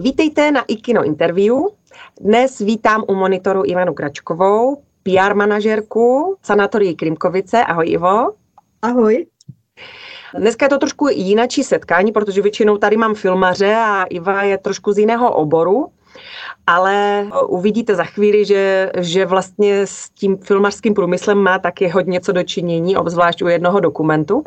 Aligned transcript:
Vítejte 0.00 0.52
na 0.52 0.64
iKino 0.68 1.04
Interview. 1.04 1.56
Dnes 2.20 2.58
vítám 2.58 3.04
u 3.08 3.14
monitoru 3.14 3.62
Ivanu 3.66 3.94
Kračkovou, 3.94 4.82
PR 5.02 5.34
manažerku 5.34 6.36
sanatorii 6.42 6.94
Krimkovice. 6.94 7.64
Ahoj 7.64 7.90
Ivo. 7.90 8.32
Ahoj. 8.82 9.26
Dneska 10.34 10.64
je 10.64 10.68
to 10.68 10.78
trošku 10.78 11.08
jinačí 11.08 11.64
setkání, 11.64 12.12
protože 12.12 12.42
většinou 12.42 12.76
tady 12.76 12.96
mám 12.96 13.14
filmaře 13.14 13.74
a 13.76 14.04
Iva 14.04 14.42
je 14.42 14.58
trošku 14.58 14.92
z 14.92 14.98
jiného 14.98 15.34
oboru 15.34 15.86
ale 16.66 17.26
uvidíte 17.48 17.94
za 17.94 18.04
chvíli, 18.04 18.44
že, 18.44 18.90
že 18.98 19.26
vlastně 19.26 19.86
s 19.86 20.10
tím 20.10 20.36
filmařským 20.36 20.94
průmyslem 20.94 21.38
má 21.38 21.58
taky 21.58 21.88
hodně 21.88 22.20
co 22.20 22.32
dočinění, 22.32 22.96
obzvlášť 22.96 23.42
u 23.42 23.48
jednoho 23.48 23.80
dokumentu. 23.80 24.44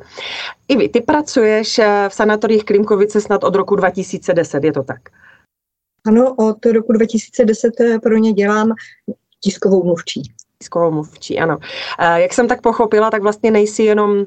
I 0.67 0.77
vy, 0.77 0.89
ty 0.89 1.01
pracuješ 1.01 1.79
v 2.09 2.13
sanatoriích 2.13 2.65
Klimkovice 2.65 3.21
snad 3.21 3.43
od 3.43 3.55
roku 3.55 3.75
2010, 3.75 4.63
je 4.63 4.73
to 4.73 4.83
tak? 4.83 4.99
Ano, 6.07 6.35
od 6.35 6.65
roku 6.65 6.93
2010 6.93 7.71
pro 8.03 8.17
ně 8.17 8.33
dělám 8.33 8.73
tiskovou 9.39 9.83
mluvčí 9.83 10.23
tiskovou 10.63 10.91
mluvčí, 10.91 11.39
ano. 11.39 11.57
Jak 12.15 12.33
jsem 12.33 12.47
tak 12.47 12.61
pochopila, 12.61 13.11
tak 13.11 13.21
vlastně 13.21 13.51
nejsi 13.51 13.83
jenom 13.83 14.25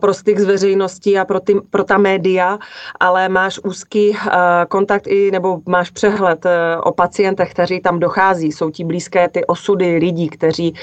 pro 0.00 0.14
styk 0.14 0.38
s 0.38 0.44
veřejností 0.44 1.18
a 1.18 1.24
pro, 1.24 1.40
ty, 1.40 1.54
pro 1.70 1.84
ta 1.84 1.98
média, 1.98 2.58
ale 3.00 3.28
máš 3.28 3.60
úzký 3.64 4.16
kontakt 4.68 5.06
i, 5.06 5.30
nebo 5.30 5.60
máš 5.66 5.90
přehled 5.90 6.46
o 6.82 6.92
pacientech, 6.92 7.50
kteří 7.50 7.80
tam 7.80 8.00
dochází. 8.00 8.52
Jsou 8.52 8.70
ti 8.70 8.84
blízké 8.84 9.28
ty 9.28 9.44
osudy 9.44 9.96
lidí, 9.96 10.28
kteří 10.28 10.74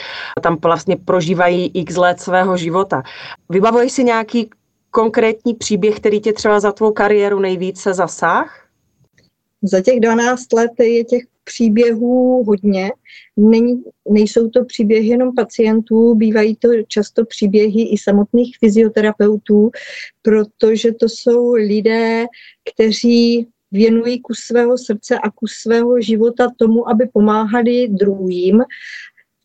tam 0.41 0.57
vlastně 0.63 0.97
prožívají 0.97 1.71
x 1.73 1.95
let 1.95 2.21
svého 2.21 2.57
života. 2.57 3.03
Vybavuješ 3.49 3.91
si 3.91 4.03
nějaký 4.03 4.49
konkrétní 4.91 5.53
příběh, 5.53 5.95
který 5.95 6.21
tě 6.21 6.33
třeba 6.33 6.59
za 6.59 6.71
tvou 6.71 6.91
kariéru 6.91 7.39
nejvíce 7.39 7.93
zasáh? 7.93 8.62
Za 9.63 9.81
těch 9.81 9.99
12 9.99 10.53
let 10.53 10.71
je 10.79 11.03
těch 11.03 11.23
příběhů 11.43 12.43
hodně. 12.43 12.91
Není, 13.37 13.83
nejsou 14.09 14.49
to 14.49 14.65
příběhy 14.65 15.07
jenom 15.07 15.35
pacientů, 15.35 16.15
bývají 16.15 16.55
to 16.55 16.69
často 16.87 17.25
příběhy 17.25 17.81
i 17.81 17.97
samotných 17.97 18.57
fyzioterapeutů, 18.59 19.71
protože 20.21 20.91
to 20.91 21.09
jsou 21.09 21.53
lidé, 21.53 22.25
kteří 22.73 23.47
věnují 23.71 24.21
kus 24.21 24.39
svého 24.39 24.77
srdce 24.77 25.19
a 25.19 25.31
kus 25.31 25.51
svého 25.51 26.01
života 26.01 26.47
tomu, 26.57 26.89
aby 26.89 27.09
pomáhali 27.13 27.87
druhým 27.87 28.61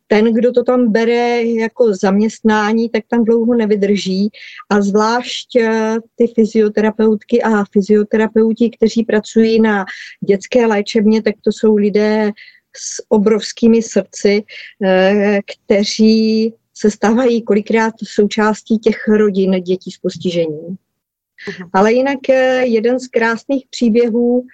ten, 0.08 0.34
kdo 0.34 0.52
to 0.52 0.62
tam 0.62 0.92
bere 0.92 1.42
jako 1.42 1.94
zaměstnání, 1.94 2.88
tak 2.88 3.04
tam 3.08 3.24
dlouho 3.24 3.54
nevydrží. 3.54 4.30
A 4.70 4.80
zvlášť 4.80 5.56
eh, 5.56 5.96
ty 6.16 6.26
fyzioterapeutky 6.26 7.42
a 7.42 7.64
fyzioterapeuti, 7.72 8.70
kteří 8.70 9.04
pracují 9.04 9.60
na 9.60 9.84
dětské 10.20 10.66
léčebně, 10.66 11.22
tak 11.22 11.34
to 11.44 11.52
jsou 11.52 11.76
lidé 11.76 12.30
s 12.76 13.02
obrovskými 13.08 13.82
srdci, 13.82 14.44
eh, 14.84 15.38
kteří 15.54 16.52
se 16.74 16.90
stávají 16.90 17.42
kolikrát 17.42 17.94
součástí 18.04 18.78
těch 18.78 19.08
rodin 19.08 19.62
dětí 19.62 19.90
s 19.90 19.98
postižením. 19.98 20.76
Mhm. 21.48 21.70
Ale 21.72 21.92
jinak 21.92 22.18
eh, 22.28 22.66
jeden 22.66 23.00
z 23.00 23.08
krásných 23.08 23.64
příběhů, 23.70 24.44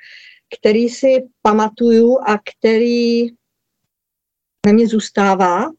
který 0.59 0.89
si 0.89 1.23
pamatuju 1.43 2.19
a 2.27 2.39
který 2.39 3.29
na 4.67 4.73
mě 4.73 4.89
zůstává 4.89 5.71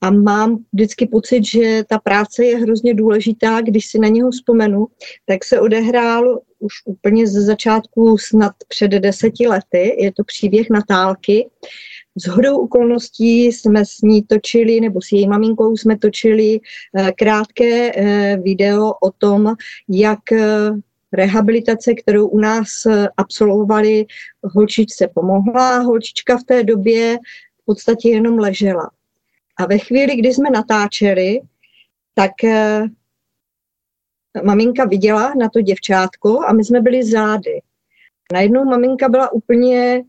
a 0.00 0.10
mám 0.10 0.64
vždycky 0.72 1.06
pocit, 1.06 1.44
že 1.44 1.82
ta 1.88 1.98
práce 1.98 2.44
je 2.44 2.56
hrozně 2.56 2.94
důležitá, 2.94 3.60
když 3.60 3.86
si 3.86 3.98
na 3.98 4.08
něho 4.08 4.30
vzpomenu, 4.30 4.86
tak 5.26 5.44
se 5.44 5.60
odehrál 5.60 6.40
už 6.58 6.72
úplně 6.84 7.26
ze 7.26 7.42
začátku 7.42 8.18
snad 8.18 8.52
před 8.68 8.88
deseti 8.88 9.46
lety. 9.46 9.96
Je 9.98 10.12
to 10.12 10.24
příběh 10.24 10.70
Natálky. 10.70 11.48
S 12.16 12.26
hodou 12.26 12.58
okolností 12.58 13.44
jsme 13.44 13.84
s 13.84 14.02
ní 14.02 14.22
točili, 14.22 14.80
nebo 14.80 15.02
s 15.02 15.12
její 15.12 15.28
maminkou 15.28 15.76
jsme 15.76 15.98
točili 15.98 16.60
eh, 16.96 17.12
krátké 17.12 17.92
eh, 17.94 18.36
video 18.36 18.92
o 19.02 19.10
tom, 19.18 19.54
jak 19.88 20.32
eh, 20.32 20.70
rehabilitace, 21.12 21.94
kterou 21.94 22.28
u 22.28 22.38
nás 22.38 22.68
absolvovali, 23.16 24.06
holčičce 24.42 25.08
pomohla. 25.14 25.78
Holčička 25.78 26.38
v 26.38 26.44
té 26.44 26.64
době 26.64 27.18
podstatě 27.70 28.08
jenom 28.08 28.38
ležela. 28.38 28.90
A 29.56 29.66
ve 29.66 29.78
chvíli, 29.78 30.16
kdy 30.16 30.34
jsme 30.34 30.50
natáčeli, 30.50 31.40
tak 32.14 32.44
eh, 32.44 32.82
maminka 34.44 34.84
viděla 34.84 35.34
na 35.34 35.48
to 35.48 35.60
děvčátko 35.60 36.40
a 36.46 36.52
my 36.52 36.64
jsme 36.64 36.80
byli 36.80 37.04
zády. 37.04 37.62
Najednou 38.32 38.64
maminka 38.64 39.08
byla 39.08 39.32
úplně 39.32 40.02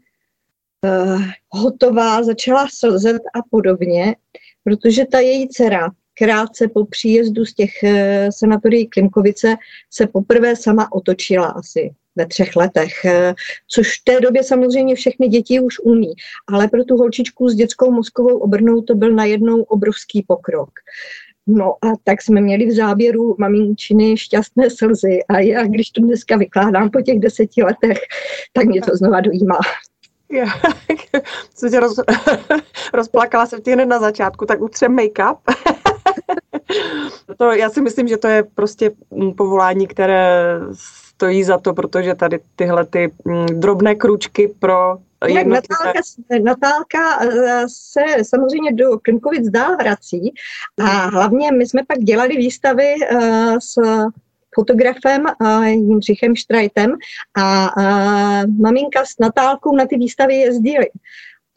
uh, 0.86 1.24
hotová, 1.50 2.24
začala 2.24 2.68
slzet 2.74 3.22
a 3.34 3.40
podobně, 3.50 4.16
protože 4.64 5.06
ta 5.06 5.20
její 5.20 5.50
dcera 5.50 5.90
krátce 6.26 6.68
po 6.68 6.86
příjezdu 6.86 7.46
z 7.46 7.54
těch 7.54 7.72
uh, 7.84 7.90
sanatorií 8.30 8.88
Klimkovice 8.88 9.56
se 9.90 10.08
poprvé 10.08 10.56
sama 10.56 10.92
otočila 10.92 11.48
asi 11.48 11.92
ve 12.16 12.26
třech 12.26 12.56
letech, 12.56 13.06
eh, 13.06 13.34
což 13.68 13.88
v 13.88 14.04
té 14.04 14.20
době 14.20 14.44
samozřejmě 14.44 14.96
všechny 14.96 15.28
děti 15.28 15.60
už 15.60 15.80
umí, 15.80 16.14
ale 16.48 16.68
pro 16.68 16.84
tu 16.84 16.98
holčičku 16.98 17.50
s 17.50 17.56
dětskou 17.56 17.92
mozkovou 17.92 18.38
obrnou 18.38 18.82
to 18.82 18.96
byl 18.96 19.12
najednou 19.16 19.62
obrovský 19.62 20.26
pokrok. 20.28 20.70
No 21.48 21.66
a 21.66 21.88
tak 22.04 22.22
jsme 22.22 22.42
měli 22.42 22.66
v 22.66 22.76
záběru 22.76 23.36
maminčiny 23.40 24.18
šťastné 24.18 24.70
slzy 24.70 25.24
a 25.30 25.40
já, 25.40 25.64
když 25.64 25.90
to 25.90 26.02
dneska 26.02 26.38
vykládám 26.38 26.90
po 26.90 27.02
těch 27.02 27.20
deseti 27.20 27.64
letech, 27.64 27.98
tak 28.54 28.66
mě 28.66 28.82
to 28.82 28.96
znova 28.96 29.22
dojímá. 29.22 29.60
Já, 30.32 30.46
tě 31.70 31.80
roz, 31.80 31.96
rozplakala 32.94 33.46
jsem 33.46 33.62
ti 33.62 33.72
hned 33.72 33.86
na 33.86 34.00
začátku, 34.00 34.46
tak 34.46 34.62
utřem 34.62 34.96
make-up. 34.96 35.38
To, 37.38 37.52
já 37.52 37.70
si 37.70 37.82
myslím, 37.82 38.08
že 38.08 38.18
to 38.18 38.28
je 38.28 38.44
prostě 38.44 38.92
povolání, 39.38 39.88
které 39.88 40.60
stojí 40.74 41.44
za 41.44 41.58
to, 41.58 41.74
protože 41.74 42.16
tady 42.16 42.40
tyhle 42.56 42.86
ty 42.86 43.12
mm, 43.26 43.46
drobné 43.46 43.96
kručky 43.96 44.56
pro 44.60 44.98
Natálka, 45.44 46.00
Natálka 46.44 47.24
eh, 47.24 47.66
se 47.68 48.24
samozřejmě 48.24 48.74
do 48.74 49.00
Klimkovic 49.00 49.50
dál 49.50 49.78
vrací 49.78 50.34
a 50.80 50.86
hlavně 50.86 51.52
my 51.52 51.66
jsme 51.66 51.82
pak 51.88 52.00
dělali 52.00 52.38
výstavy 52.38 52.96
uh, 53.12 53.58
s 53.60 53.74
fotografem 54.56 55.26
Jindřichem 55.66 56.36
Štrajtem 56.36 56.96
a 57.38 57.78
uh, 57.78 58.52
maminka 58.62 59.06
s 59.06 59.20
Natálkou 59.20 59.76
na 59.76 59.86
ty 59.86 59.98
výstavy 59.98 60.36
jezdili. 60.36 60.88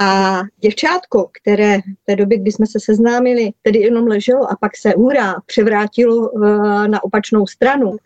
A 0.04 0.42
děvčátko, 0.60 1.28
které 1.42 1.78
v 1.78 2.04
té 2.06 2.16
době, 2.16 2.38
kdy 2.38 2.52
jsme 2.52 2.66
se 2.66 2.78
seznámili, 2.80 3.50
tedy 3.62 3.78
jenom 3.78 4.06
leželo 4.06 4.52
a 4.52 4.56
pak 4.60 4.76
se 4.76 4.90
hurá 4.96 5.34
převrátilo 5.46 6.30
uh, 6.30 6.88
na 6.88 7.04
opačnou 7.04 7.46
stranu, 7.46 7.96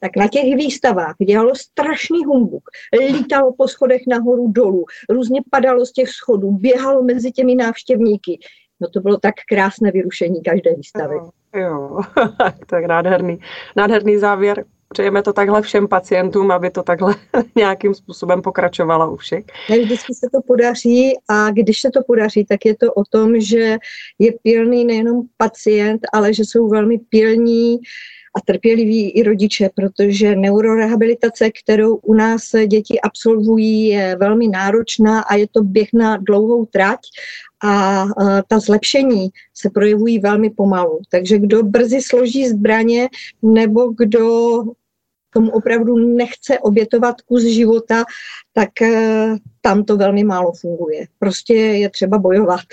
tak 0.00 0.16
na 0.16 0.28
těch 0.28 0.44
výstavách 0.56 1.14
dělalo 1.26 1.54
strašný 1.54 2.24
humbuk. 2.24 2.62
Lítalo 2.98 3.52
po 3.52 3.68
schodech 3.68 4.02
nahoru 4.08 4.48
dolů, 4.48 4.84
různě 5.08 5.40
padalo 5.50 5.86
z 5.86 5.92
těch 5.92 6.08
schodů, 6.08 6.50
běhalo 6.50 7.02
mezi 7.02 7.32
těmi 7.32 7.54
návštěvníky. 7.54 8.38
No 8.80 8.88
to 8.88 9.00
bylo 9.00 9.16
tak 9.16 9.34
krásné 9.48 9.90
vyrušení 9.90 10.42
každé 10.42 10.74
výstavy. 10.74 11.14
Jo, 11.14 11.30
jo. 11.60 12.00
tak 12.66 12.84
nádherný, 12.84 13.38
nádherný 13.76 14.18
závěr 14.18 14.64
přejeme 14.94 15.22
to 15.22 15.32
takhle 15.32 15.62
všem 15.62 15.88
pacientům, 15.88 16.50
aby 16.50 16.70
to 16.70 16.82
takhle 16.82 17.14
nějakým 17.56 17.94
způsobem 17.94 18.42
pokračovalo 18.42 19.12
u 19.12 19.16
všech. 19.16 19.44
Ne, 19.70 19.78
vždycky 19.78 20.14
se 20.14 20.26
to 20.32 20.40
podaří 20.46 21.12
a 21.28 21.50
když 21.50 21.80
se 21.80 21.90
to 21.90 22.00
podaří, 22.06 22.44
tak 22.44 22.64
je 22.64 22.76
to 22.76 22.92
o 22.92 23.02
tom, 23.10 23.40
že 23.40 23.76
je 24.18 24.32
pilný 24.42 24.84
nejenom 24.84 25.22
pacient, 25.36 26.00
ale 26.12 26.34
že 26.34 26.42
jsou 26.42 26.68
velmi 26.68 26.98
pilní 26.98 27.78
a 28.36 28.40
trpěliví 28.40 29.10
i 29.10 29.22
rodiče, 29.22 29.70
protože 29.74 30.36
neurorehabilitace, 30.36 31.50
kterou 31.50 31.96
u 31.96 32.14
nás 32.14 32.42
děti 32.66 33.00
absolvují, 33.00 33.86
je 33.86 34.16
velmi 34.20 34.48
náročná 34.48 35.20
a 35.20 35.34
je 35.34 35.46
to 35.52 35.62
běh 35.62 35.88
na 35.92 36.16
dlouhou 36.16 36.66
trať 36.66 37.00
a 37.64 38.04
ta 38.48 38.58
zlepšení 38.58 39.28
se 39.54 39.70
projevují 39.70 40.18
velmi 40.18 40.50
pomalu. 40.50 40.98
Takže 41.10 41.38
kdo 41.38 41.62
brzy 41.62 42.02
složí 42.02 42.48
zbraně 42.48 43.08
nebo 43.42 43.94
kdo 43.98 44.62
tomu 45.34 45.50
opravdu 45.50 45.96
nechce 45.96 46.58
obětovat 46.58 47.20
kus 47.20 47.42
života, 47.42 48.04
tak 48.52 48.82
eh, 48.82 49.36
tam 49.60 49.84
to 49.84 49.96
velmi 49.96 50.24
málo 50.24 50.52
funguje. 50.52 51.06
Prostě 51.18 51.54
je 51.54 51.90
třeba 51.90 52.18
bojovat. 52.18 52.64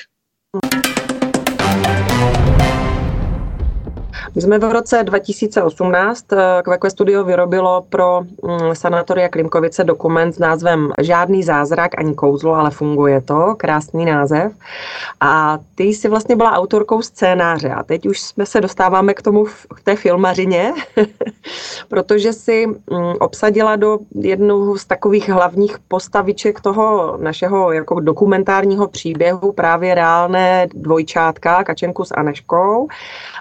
My 4.36 4.42
jsme 4.42 4.60
v 4.60 4.64
roce 4.64 5.04
2018 5.04 6.26
QQ 6.64 6.90
Studio 6.90 7.24
vyrobilo 7.24 7.86
pro 7.90 8.22
mm, 8.22 8.76
sanatoria 8.76 9.30
Klimkovice 9.30 9.84
dokument 9.84 10.34
s 10.34 10.40
názvem 10.40 10.92
Žádný 11.02 11.44
zázrak 11.44 11.92
ani 11.98 12.16
kouzlo, 12.16 12.56
ale 12.56 12.72
funguje 12.72 13.22
to. 13.22 13.56
Krásný 13.58 14.06
název. 14.06 14.52
A 15.20 15.60
ty 15.76 15.84
jsi 15.84 16.08
vlastně 16.08 16.36
byla 16.36 16.52
autorkou 16.52 17.02
scénáře 17.02 17.70
a 17.70 17.84
teď 17.84 18.06
už 18.06 18.20
jsme 18.20 18.46
se 18.46 18.62
dostáváme 18.62 19.14
k 19.14 19.22
tomu 19.22 19.46
v 19.46 19.84
té 19.84 19.96
filmařině, 19.96 20.74
protože 21.88 22.34
si 22.34 22.68
mm, 22.68 22.78
obsadila 23.20 23.76
do 23.76 24.00
jednou 24.16 24.78
z 24.78 24.86
takových 24.86 25.30
hlavních 25.30 25.80
postaviček 25.88 26.62
toho 26.62 27.18
našeho 27.22 27.72
jako 27.72 28.00
dokumentárního 28.00 28.88
příběhu 28.88 29.52
právě 29.52 29.96
reálné 29.96 30.68
dvojčátka 30.74 31.64
Kačenku 31.64 32.06
s 32.06 32.12
Aneškou 32.12 32.88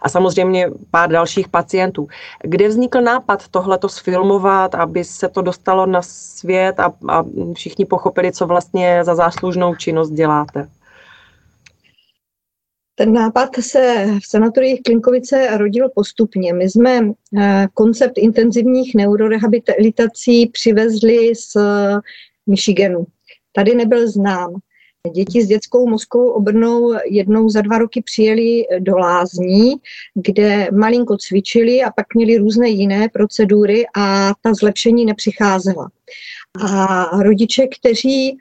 a 0.03 0.09
samozřejmě 0.09 0.71
pár 0.91 1.11
dalších 1.11 1.49
pacientů. 1.49 2.09
Kde 2.43 2.69
vznikl 2.69 3.01
nápad 3.01 3.49
tohleto 3.49 3.89
sfilmovat, 3.89 4.75
aby 4.75 5.05
se 5.05 5.29
to 5.29 5.43
dostalo 5.43 5.87
na 5.87 6.03
svět 6.03 6.81
a, 6.81 6.93
a 7.09 7.25
všichni 7.55 7.85
pochopili, 7.85 8.33
co 8.33 8.47
vlastně 8.47 9.05
za 9.05 9.15
záslužnou 9.15 9.75
činnost 9.75 10.11
děláte? 10.11 10.69
Ten 12.95 13.13
nápad 13.13 13.49
se 13.61 14.07
v 14.23 14.27
sanatoriích 14.27 14.81
Klinkovice 14.83 15.57
rodil 15.57 15.89
postupně. 15.95 16.53
My 16.53 16.71
jsme 16.71 17.01
eh, 17.39 17.67
koncept 17.75 18.19
intenzivních 18.19 18.95
neurorehabilitací 18.95 20.47
přivezli 20.47 21.35
z 21.35 21.57
Michiganu. 22.47 23.07
Tady 23.53 23.75
nebyl 23.75 24.11
znám. 24.11 24.55
Děti 25.09 25.43
s 25.43 25.47
dětskou 25.47 25.89
mozkovou 25.89 26.31
obrnou 26.31 26.95
jednou 27.05 27.49
za 27.49 27.61
dva 27.61 27.79
roky 27.79 28.03
přijeli 28.03 28.65
do 28.79 28.97
lázní, 28.97 29.73
kde 30.15 30.69
malinko 30.73 31.17
cvičili 31.17 31.83
a 31.83 31.91
pak 31.91 32.15
měli 32.15 32.39
různé 32.39 32.69
jiné 32.69 33.09
procedury 33.09 33.85
a 33.97 34.33
ta 34.43 34.55
zlepšení 34.55 35.05
nepřicházela. 35.05 35.91
A 36.61 37.05
rodiče, 37.23 37.67
kteří 37.67 38.39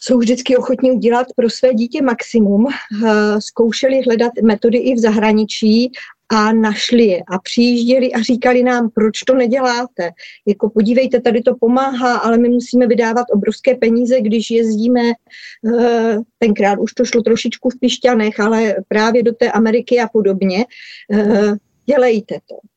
jsou 0.00 0.18
vždycky 0.18 0.56
ochotní 0.56 0.90
udělat 0.90 1.26
pro 1.36 1.50
své 1.50 1.74
dítě 1.74 2.02
maximum. 2.02 2.66
Eh, 2.66 3.40
zkoušeli 3.40 4.02
hledat 4.02 4.32
metody 4.42 4.78
i 4.78 4.94
v 4.94 4.98
zahraničí 4.98 5.92
a 6.32 6.52
našli 6.52 7.04
je 7.04 7.22
a 7.28 7.38
přijížděli 7.38 8.12
a 8.12 8.22
říkali 8.22 8.62
nám, 8.62 8.90
proč 8.90 9.20
to 9.20 9.34
neděláte. 9.34 10.10
Jako 10.46 10.70
podívejte, 10.70 11.20
tady 11.20 11.42
to 11.42 11.54
pomáhá, 11.60 12.16
ale 12.16 12.38
my 12.38 12.48
musíme 12.48 12.86
vydávat 12.86 13.26
obrovské 13.32 13.74
peníze, 13.76 14.20
když 14.20 14.50
jezdíme, 14.50 15.00
eh, 15.10 16.18
tenkrát 16.38 16.78
už 16.78 16.92
to 16.92 17.04
šlo 17.04 17.22
trošičku 17.22 17.70
v 17.70 17.78
Pišťanech, 17.80 18.40
ale 18.40 18.74
právě 18.88 19.22
do 19.22 19.32
té 19.32 19.52
Ameriky 19.52 20.00
a 20.00 20.08
podobně. 20.08 20.64
Eh, 21.12 21.52
dělejte 21.86 22.34
to. 22.48 22.71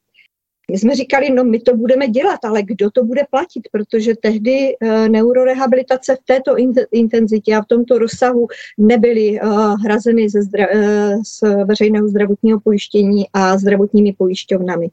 My 0.71 0.77
jsme 0.77 0.95
říkali, 0.95 1.29
no 1.29 1.43
my 1.43 1.59
to 1.59 1.77
budeme 1.77 2.07
dělat, 2.07 2.45
ale 2.45 2.63
kdo 2.63 2.91
to 2.91 3.03
bude 3.03 3.21
platit, 3.29 3.61
protože 3.71 4.15
tehdy 4.21 4.75
uh, 4.81 5.07
neurorehabilitace 5.07 6.15
v 6.15 6.25
této 6.25 6.57
in- 6.57 6.73
intenzitě 6.91 7.55
a 7.55 7.61
v 7.61 7.65
tomto 7.65 7.97
rozsahu 7.97 8.47
nebyly 8.77 9.41
uh, 9.41 9.81
hrazeny 9.81 10.29
ze 10.29 10.39
zdra- 10.39 10.67
uh, 10.75 11.21
z 11.23 11.65
veřejného 11.65 12.07
zdravotního 12.07 12.59
pojištění 12.59 13.25
a 13.33 13.57
zdravotními 13.57 14.13
pojišťovnami. 14.13 14.87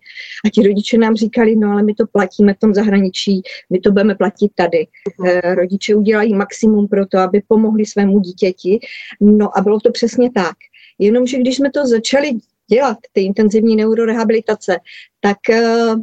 A 0.46 0.48
ti 0.50 0.62
rodiče 0.62 0.98
nám 0.98 1.14
říkali, 1.14 1.56
no 1.56 1.70
ale 1.70 1.82
my 1.82 1.94
to 1.94 2.06
platíme 2.06 2.54
v 2.54 2.58
tom 2.58 2.74
zahraničí, 2.74 3.42
my 3.70 3.80
to 3.80 3.90
budeme 3.90 4.14
platit 4.14 4.52
tady. 4.54 4.86
Uh, 5.18 5.54
rodiče 5.54 5.94
udělají 5.94 6.34
maximum 6.34 6.88
pro 6.88 7.06
to, 7.06 7.18
aby 7.18 7.42
pomohli 7.48 7.86
svému 7.86 8.20
dítěti. 8.20 8.80
No 9.20 9.58
a 9.58 9.60
bylo 9.60 9.80
to 9.80 9.92
přesně 9.92 10.30
tak. 10.30 10.56
Jenomže 10.98 11.38
když 11.38 11.56
jsme 11.56 11.70
to 11.70 11.86
začali 11.86 12.30
dělat, 12.72 12.98
ty 13.12 13.20
intenzivní 13.20 13.76
neurorehabilitace, 13.76 14.76
tak 15.20 15.38
eh, 15.50 15.94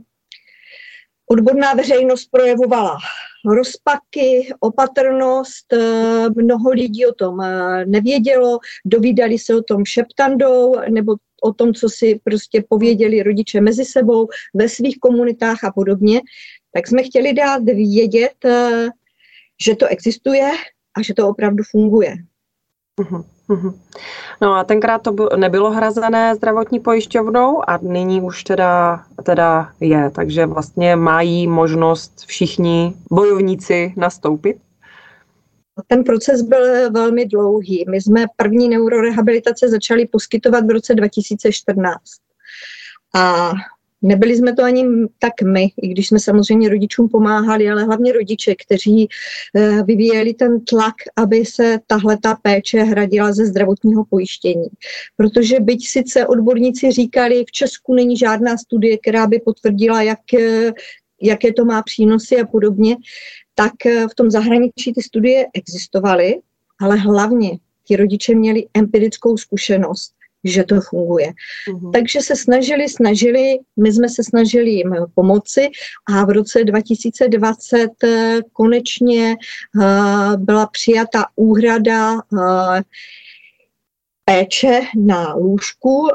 odborná 1.32 1.74
veřejnost 1.74 2.26
projevovala 2.32 2.98
rozpaky, 3.46 4.54
opatrnost, 4.60 5.74
eh, 5.74 6.26
mnoho 6.36 6.70
lidí 6.70 7.06
o 7.06 7.14
tom 7.14 7.42
eh, 7.42 7.86
nevědělo, 7.86 8.60
dovídali 8.86 9.40
se 9.40 9.56
o 9.56 9.62
tom 9.62 9.86
šeptandou 9.86 10.76
nebo 10.90 11.16
o 11.44 11.54
tom, 11.54 11.74
co 11.74 11.90
si 11.90 12.20
prostě 12.24 12.64
pověděli 12.70 13.24
rodiče 13.24 13.62
mezi 13.62 13.86
sebou 13.86 14.28
ve 14.54 14.70
svých 14.70 15.00
komunitách 15.00 15.64
a 15.64 15.72
podobně, 15.72 16.22
tak 16.74 16.88
jsme 16.88 17.04
chtěli 17.04 17.34
dát 17.34 17.64
vědět, 17.64 18.46
že 19.66 19.76
to 19.76 19.88
existuje 19.88 20.52
a 20.98 21.02
že 21.02 21.14
to 21.14 21.30
opravdu 21.30 21.64
funguje. 21.64 22.16
Uh-huh. 23.02 23.39
Mhm. 23.50 23.80
No 24.42 24.54
a 24.54 24.64
tenkrát 24.64 25.02
to 25.02 25.16
nebylo 25.36 25.72
hrazené 25.72 26.36
zdravotní 26.36 26.80
pojišťovnou 26.80 27.70
a 27.70 27.80
nyní 27.82 28.22
už 28.22 28.44
teda, 28.44 29.04
teda 29.24 29.72
je, 29.80 30.10
takže 30.10 30.46
vlastně 30.46 30.96
mají 30.96 31.48
možnost 31.48 32.24
všichni 32.28 32.94
bojovníci 33.12 33.94
nastoupit. 33.98 34.58
Ten 35.88 36.04
proces 36.04 36.42
byl 36.42 36.92
velmi 36.92 37.26
dlouhý. 37.26 37.86
My 37.90 38.02
jsme 38.02 38.26
první 38.36 38.70
neurorehabilitace 38.70 39.70
začali 39.70 40.06
poskytovat 40.08 40.66
v 40.66 40.70
roce 40.70 40.96
2014. 40.96 42.00
A 43.16 43.52
Nebyli 44.02 44.36
jsme 44.36 44.56
to 44.56 44.64
ani 44.64 44.86
tak 45.20 45.34
my, 45.42 45.68
i 45.82 45.88
když 45.88 46.08
jsme 46.08 46.20
samozřejmě 46.20 46.70
rodičům 46.70 47.10
pomáhali, 47.10 47.70
ale 47.70 47.84
hlavně 47.84 48.14
rodiče, 48.14 48.56
kteří 48.56 49.08
eh, 49.56 49.84
vyvíjeli 49.84 50.34
ten 50.34 50.66
tlak, 50.66 50.96
aby 51.16 51.46
se 51.46 51.80
tahle 51.88 52.18
ta 52.18 52.36
péče 52.36 52.84
hradila 52.84 53.34
ze 53.34 53.46
zdravotního 53.46 54.06
pojištění. 54.10 54.68
Protože 55.18 55.60
byť 55.60 55.88
sice 55.88 56.28
odborníci 56.28 56.92
říkali, 56.92 57.46
v 57.48 57.52
Česku 57.52 57.94
není 57.94 58.18
žádná 58.18 58.58
studie, 58.58 58.98
která 58.98 59.28
by 59.28 59.40
potvrdila, 59.40 60.02
jak, 60.02 60.34
eh, 60.40 60.72
jaké 61.22 61.54
to 61.54 61.66
má 61.66 61.84
přínosy 61.84 62.42
a 62.42 62.46
podobně, 62.46 62.98
tak 63.56 63.86
eh, 63.86 64.08
v 64.08 64.16
tom 64.16 64.32
zahraničí 64.32 64.94
ty 64.94 65.02
studie 65.02 65.46
existovaly, 65.54 66.36
ale 66.82 66.96
hlavně 66.96 67.50
ti 67.86 67.96
rodiče 67.96 68.36
měli 68.36 68.68
empirickou 68.74 69.38
zkušenost 69.38 70.19
že 70.44 70.64
to 70.64 70.82
funguje. 70.82 71.28
Mm-hmm. 71.28 71.92
Takže 71.92 72.22
se 72.22 72.36
snažili, 72.36 72.90
snažili, 72.90 73.58
my 73.78 73.94
jsme 73.94 74.10
se 74.10 74.24
snažili 74.24 74.70
jim 74.70 74.96
pomoci 75.16 75.68
a 76.08 76.26
v 76.26 76.30
roce 76.30 76.64
2020 76.64 77.88
eh, 78.04 78.40
konečně 78.54 79.36
uh, 79.76 80.36
byla 80.38 80.68
přijata 80.68 81.26
úhrada 81.36 82.14
uh, 82.14 82.80
péče 84.26 84.82
na 84.98 85.34
lůžku, 85.34 86.08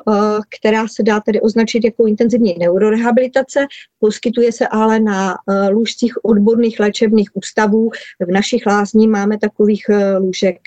která 0.49 0.88
se 0.88 1.03
dá 1.03 1.21
tedy 1.21 1.41
označit 1.41 1.85
jako 1.85 2.06
intenzivní 2.06 2.55
neurorehabilitace, 2.59 3.67
poskytuje 3.99 4.53
se 4.53 4.69
ale 4.69 5.00
na 5.00 5.35
lůžcích 5.71 6.25
odborných 6.25 6.81
léčebných 6.81 7.31
ústavů. 7.35 7.91
V 8.21 8.31
našich 8.32 8.67
lázní 8.67 9.09
máme 9.09 9.38
takových 9.38 9.85
lůžek 10.19 10.59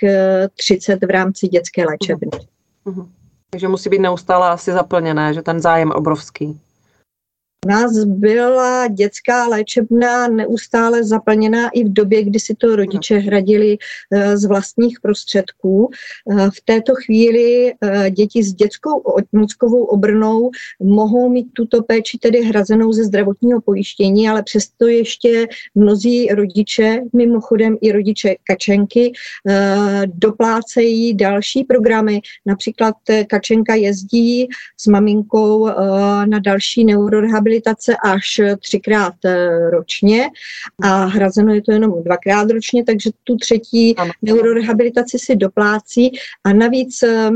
30 0.56 1.04
v 1.06 1.10
rámci 1.10 1.48
dětské 1.48 1.86
léčebny. 1.86 2.30
Mm-hmm. 2.86 3.08
Takže 3.50 3.68
musí 3.68 3.90
být 3.90 4.00
neustále 4.00 4.50
asi 4.50 4.72
zaplněné, 4.72 5.34
že 5.34 5.42
ten 5.42 5.60
zájem 5.60 5.92
obrovský 5.92 6.62
nás 7.66 8.06
byla 8.06 8.88
dětská 8.88 9.48
léčebna 9.48 10.28
neustále 10.28 11.04
zaplněná 11.04 11.70
i 11.70 11.84
v 11.84 11.94
době, 11.94 12.24
kdy 12.24 12.40
si 12.40 12.56
to 12.56 12.76
rodiče 12.76 13.18
hradili 13.18 13.78
eh, 14.12 14.38
z 14.38 14.46
vlastních 14.46 15.00
prostředků. 15.02 15.90
Eh, 16.32 16.50
v 16.50 16.62
této 16.66 16.94
chvíli 16.96 17.74
eh, 17.82 18.12
děti 18.12 18.44
s 18.44 18.54
dětskou 18.54 19.04
mozkovou 19.32 19.84
obrnou 19.84 20.52
mohou 20.84 21.30
mít 21.30 21.48
tuto 21.54 21.84
péči 21.84 22.18
tedy 22.18 22.42
hrazenou 22.42 22.94
ze 22.94 23.04
zdravotního 23.04 23.62
pojištění, 23.62 24.30
ale 24.30 24.44
přesto 24.44 24.88
ještě 24.88 25.48
mnozí 25.76 26.28
rodiče, 26.28 27.02
mimochodem 27.16 27.78
i 27.82 27.92
rodiče 27.92 28.36
Kačenky, 28.44 29.12
doplácejí 30.06 31.14
další 31.14 31.64
programy. 31.64 32.22
Například 32.46 32.96
Kačenka 33.28 33.76
jezdí 33.76 34.48
s 34.78 34.88
maminkou 34.88 35.66
na 36.26 36.40
další 36.40 36.86
neurorehabilitaci 36.86 37.47
rehabilitace 37.48 37.96
až 38.04 38.42
třikrát 38.60 39.14
eh, 39.26 39.70
ročně 39.70 40.28
a 40.84 41.06
hrazeno 41.06 41.54
je 41.54 41.62
to 41.62 41.72
jenom 41.72 42.04
dvakrát 42.04 42.52
ročně, 42.52 42.84
takže 42.84 43.10
tu 43.24 43.38
třetí 43.38 43.96
neurorehabilitaci 44.22 45.20
si 45.20 45.36
doplácí 45.36 46.12
a 46.44 46.54
navíc 46.54 47.04
eh, 47.04 47.30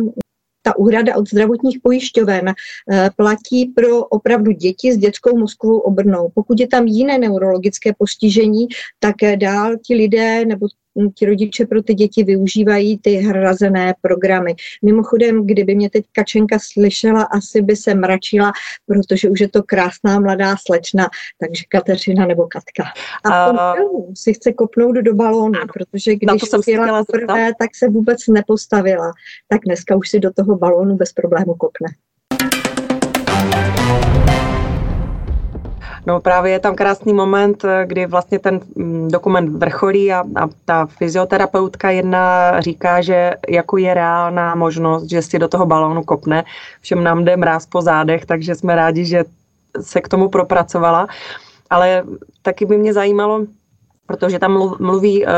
ta 0.63 0.77
úhrada 0.77 1.15
od 1.15 1.29
zdravotních 1.29 1.79
pojišťoven 1.83 2.49
eh, 2.49 3.09
platí 3.15 3.65
pro 3.65 4.05
opravdu 4.05 4.51
děti 4.51 4.93
s 4.93 4.97
dětskou 4.97 5.37
mozkovou 5.37 5.77
obrnou. 5.77 6.31
Pokud 6.35 6.59
je 6.59 6.67
tam 6.67 6.87
jiné 6.87 7.17
neurologické 7.17 7.93
postižení, 7.97 8.67
tak 8.99 9.15
dál 9.35 9.77
ti 9.85 9.95
lidé 9.95 10.45
nebo 10.45 10.67
ti 11.15 11.25
rodiče 11.25 11.65
pro 11.65 11.83
ty 11.83 11.93
děti 11.93 12.23
využívají 12.23 12.99
ty 12.99 13.11
hrazené 13.11 13.93
programy. 14.01 14.55
Mimochodem, 14.83 15.47
kdyby 15.47 15.75
mě 15.75 15.89
teď 15.89 16.05
Kačenka 16.11 16.57
slyšela, 16.61 17.23
asi 17.23 17.61
by 17.61 17.75
se 17.75 17.95
mračila, 17.95 18.51
protože 18.85 19.29
už 19.29 19.39
je 19.39 19.49
to 19.49 19.63
krásná 19.63 20.19
mladá 20.19 20.55
slečna, 20.65 21.09
takže 21.39 21.63
Kateřina 21.69 22.25
nebo 22.25 22.47
Katka. 22.47 22.83
A 23.23 23.45
v 23.45 23.49
tom 23.49 23.59
filmu 23.75 24.13
si 24.15 24.33
chce 24.33 24.53
kopnout 24.53 24.95
do 24.95 25.13
balónu, 25.13 25.59
protože 25.73 26.15
když 26.15 26.41
to 26.41 26.61
jela 26.67 27.05
poprvé, 27.05 27.51
tak 27.59 27.75
se 27.75 27.89
vůbec 27.89 28.27
nepostavila. 28.27 29.11
Tak 29.47 29.61
dneska 29.65 29.95
už 29.95 30.09
si 30.09 30.19
do 30.19 30.33
toho 30.33 30.57
balónu 30.57 30.95
bez 30.95 31.13
problému 31.13 31.55
kopne. 31.55 31.87
No 36.11 36.19
právě 36.19 36.51
je 36.51 36.59
tam 36.59 36.75
krásný 36.75 37.13
moment, 37.13 37.65
kdy 37.85 38.05
vlastně 38.05 38.39
ten 38.39 38.59
mm, 38.75 39.07
dokument 39.07 39.49
vrcholí 39.57 40.13
a, 40.13 40.19
a 40.19 40.49
ta 40.65 40.85
fyzioterapeutka 40.85 41.89
jedna 41.89 42.51
říká, 42.61 43.01
že 43.01 43.33
jako 43.49 43.77
je 43.77 43.93
reálná 43.93 44.55
možnost, 44.55 45.09
že 45.09 45.21
si 45.21 45.39
do 45.39 45.47
toho 45.47 45.65
balónu 45.65 46.03
kopne. 46.03 46.43
Všem 46.81 47.03
nám 47.03 47.25
jde 47.25 47.37
mráz 47.37 47.65
po 47.65 47.81
zádech, 47.81 48.25
takže 48.25 48.55
jsme 48.55 48.75
rádi, 48.75 49.05
že 49.05 49.23
se 49.81 50.01
k 50.01 50.07
tomu 50.07 50.29
propracovala. 50.29 51.07
Ale 51.69 52.03
taky 52.41 52.65
by 52.65 52.77
mě 52.77 52.93
zajímalo, 52.93 53.45
protože 54.05 54.39
tam 54.39 54.51
mluví 54.79 55.25
uh, 55.25 55.31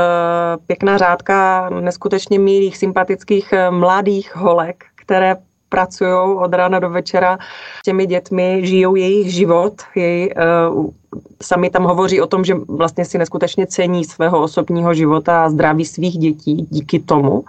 pěkná 0.67 0.97
řádka 0.97 1.69
neskutečně 1.69 2.39
milých, 2.39 2.77
sympatických 2.77 3.53
uh, 3.53 3.75
mladých 3.75 4.35
holek, 4.35 4.83
které 4.95 5.35
pracují 5.73 6.37
od 6.37 6.53
rána 6.53 6.79
do 6.79 6.89
večera 6.89 7.37
s 7.79 7.81
těmi 7.81 8.05
dětmi, 8.05 8.61
žijou 8.63 8.95
jejich 8.95 9.33
život, 9.33 9.73
jej, 9.95 10.29
uh, 10.69 10.93
sami 11.41 11.69
tam 11.69 11.83
hovoří 11.83 12.21
o 12.21 12.27
tom, 12.27 12.45
že 12.45 12.53
vlastně 12.53 13.05
si 13.05 13.17
neskutečně 13.17 13.67
cení 13.67 14.05
svého 14.05 14.41
osobního 14.41 14.93
života 14.93 15.45
a 15.45 15.49
zdraví 15.49 15.85
svých 15.85 16.17
dětí 16.17 16.67
díky 16.69 16.99
tomu. 16.99 17.43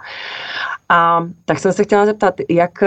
A 0.89 1.27
tak 1.45 1.59
jsem 1.59 1.73
se 1.73 1.83
chtěla 1.83 2.05
zeptat, 2.05 2.33
jak 2.49 2.83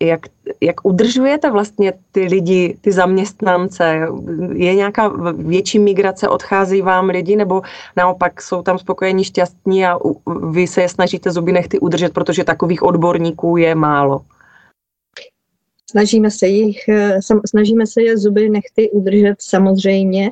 jak, 0.00 0.20
jak 0.60 0.84
udržujete 0.86 1.50
vlastně 1.50 1.92
ty 2.12 2.20
lidi, 2.20 2.76
ty 2.80 2.92
zaměstnance? 2.92 4.08
Je 4.52 4.74
nějaká 4.74 5.12
větší 5.32 5.78
migrace, 5.78 6.28
odchází 6.28 6.82
vám 6.82 7.08
lidi, 7.08 7.36
nebo 7.36 7.62
naopak 7.96 8.42
jsou 8.42 8.62
tam 8.62 8.78
spokojení, 8.78 9.24
šťastní 9.24 9.86
a 9.86 9.98
vy 10.50 10.66
se 10.66 10.82
je 10.82 10.88
snažíte 10.88 11.30
zuby 11.30 11.52
nechty 11.52 11.78
udržet, 11.78 12.14
protože 12.14 12.44
takových 12.44 12.82
odborníků 12.82 13.56
je 13.56 13.74
málo? 13.74 14.20
Snažíme 15.90 16.30
se, 16.30 16.46
jich, 16.46 16.80
snažíme 17.46 17.86
se 17.86 18.02
je 18.02 18.18
zuby 18.18 18.48
nechty 18.48 18.90
udržet 18.90 19.36
samozřejmě, 19.38 20.30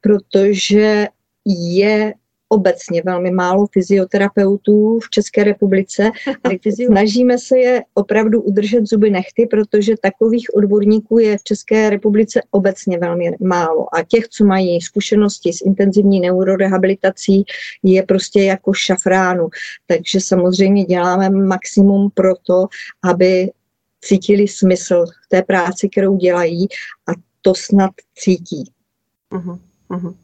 protože 0.00 1.06
je 1.46 2.14
obecně 2.48 3.02
velmi 3.04 3.30
málo 3.30 3.66
fyzioterapeutů 3.72 4.98
v 4.98 5.10
České 5.10 5.44
republice. 5.44 6.10
Snažíme 6.86 7.38
se 7.38 7.58
je 7.58 7.82
opravdu 7.94 8.42
udržet 8.42 8.86
zuby 8.86 9.10
nechty, 9.10 9.46
protože 9.46 9.94
takových 10.02 10.46
odborníků 10.54 11.18
je 11.18 11.38
v 11.38 11.42
České 11.42 11.90
republice 11.90 12.42
obecně 12.50 12.98
velmi 12.98 13.30
málo. 13.40 13.94
A 13.94 14.02
těch, 14.02 14.28
co 14.28 14.44
mají 14.44 14.80
zkušenosti 14.80 15.52
s 15.52 15.60
intenzivní 15.60 16.20
neurorehabilitací, 16.20 17.44
je 17.82 18.02
prostě 18.02 18.42
jako 18.42 18.72
šafránu. 18.72 19.48
Takže 19.86 20.20
samozřejmě 20.20 20.84
děláme 20.84 21.30
maximum 21.30 22.10
pro 22.14 22.34
to, 22.46 22.66
aby 23.02 23.50
cítili 24.00 24.48
smysl 24.48 25.04
v 25.06 25.28
té 25.28 25.42
práci, 25.42 25.88
kterou 25.88 26.16
dělají 26.16 26.68
a 27.06 27.12
to 27.42 27.54
snad 27.54 27.90
cítí. 28.14 28.72
Uh-huh, 29.32 29.58
uh-huh. 29.90 30.14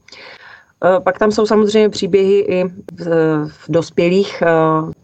Eh, 0.85 1.01
pak 1.01 1.19
tam 1.19 1.33
jsou 1.33 1.47
samozřejmě 1.47 1.89
příběhy 1.89 2.39
i 2.39 2.65
v, 2.65 3.49
v 3.49 3.65
dospělých 3.69 4.43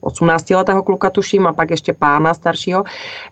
18-letého 0.03 0.81
eh, 0.81 0.85
kluka, 0.85 1.11
tuším, 1.11 1.47
a 1.47 1.53
pak 1.53 1.71
ještě 1.71 1.93
pána 1.93 2.35
staršího. 2.35 2.85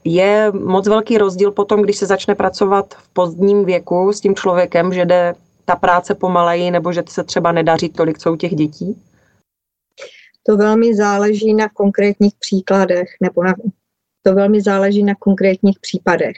Je 0.04 0.52
moc 0.52 0.88
velký 0.88 1.18
rozdíl 1.18 1.52
potom, 1.52 1.82
když 1.82 1.96
se 1.96 2.06
začne 2.06 2.34
pracovat 2.34 2.94
v 2.94 3.08
pozdním 3.08 3.64
věku 3.64 4.12
s 4.12 4.20
tím 4.20 4.34
člověkem, 4.34 4.92
že 4.92 5.04
jde 5.04 5.34
ta 5.64 5.76
práce 5.76 6.14
pomaleji, 6.14 6.70
nebo 6.70 6.92
že 6.92 7.02
se 7.08 7.24
třeba 7.24 7.52
nedaří 7.52 7.88
tolik, 7.88 8.18
co 8.18 8.32
u 8.32 8.36
těch 8.36 8.54
dětí? 8.54 9.02
To 10.42 10.56
velmi 10.56 10.94
záleží 10.94 11.54
na 11.54 11.68
konkrétních 11.68 12.34
příkladech, 12.38 13.08
nebo 13.22 13.44
na, 13.44 13.54
to 14.22 14.34
velmi 14.34 14.60
záleží 14.60 15.02
na 15.02 15.14
konkrétních 15.14 15.78
případech. 15.80 16.36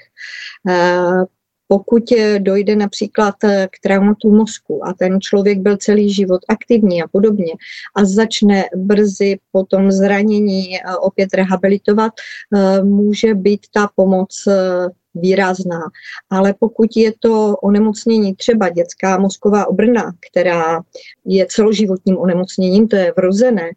Pokud 1.72 2.12
eh, 2.12 2.38
dojde 2.38 2.76
například 2.76 3.34
eh, 3.44 3.68
k 3.72 3.78
traumatu 3.82 4.30
mozku 4.30 4.86
a 4.86 4.92
ten 4.92 5.20
člověk 5.20 5.58
byl 5.58 5.76
celý 5.76 6.12
život 6.12 6.40
aktivní 6.48 7.02
a 7.02 7.08
podobně 7.08 7.52
a 7.96 8.04
začne 8.04 8.64
brzy 8.76 9.38
po 9.52 9.64
tom 9.64 9.90
zranění 9.90 10.76
eh, 10.76 10.96
opět 10.96 11.34
rehabilitovat, 11.34 12.12
může 12.82 13.34
být 13.34 13.60
ta 13.74 13.90
pomoc 13.94 14.48
výrazná. 15.14 15.81
Ale 16.31 16.55
pokud 16.59 16.97
je 16.97 17.12
to 17.21 17.57
onemocnění 17.57 18.35
třeba 18.35 18.69
dětská 18.69 19.19
mozková 19.19 19.67
obrna, 19.67 20.12
která 20.31 20.81
je 21.25 21.47
celoživotním 21.47 22.19
onemocněním, 22.19 22.88
to 22.88 22.97
je 22.97 23.12
vrozené, 23.17 23.71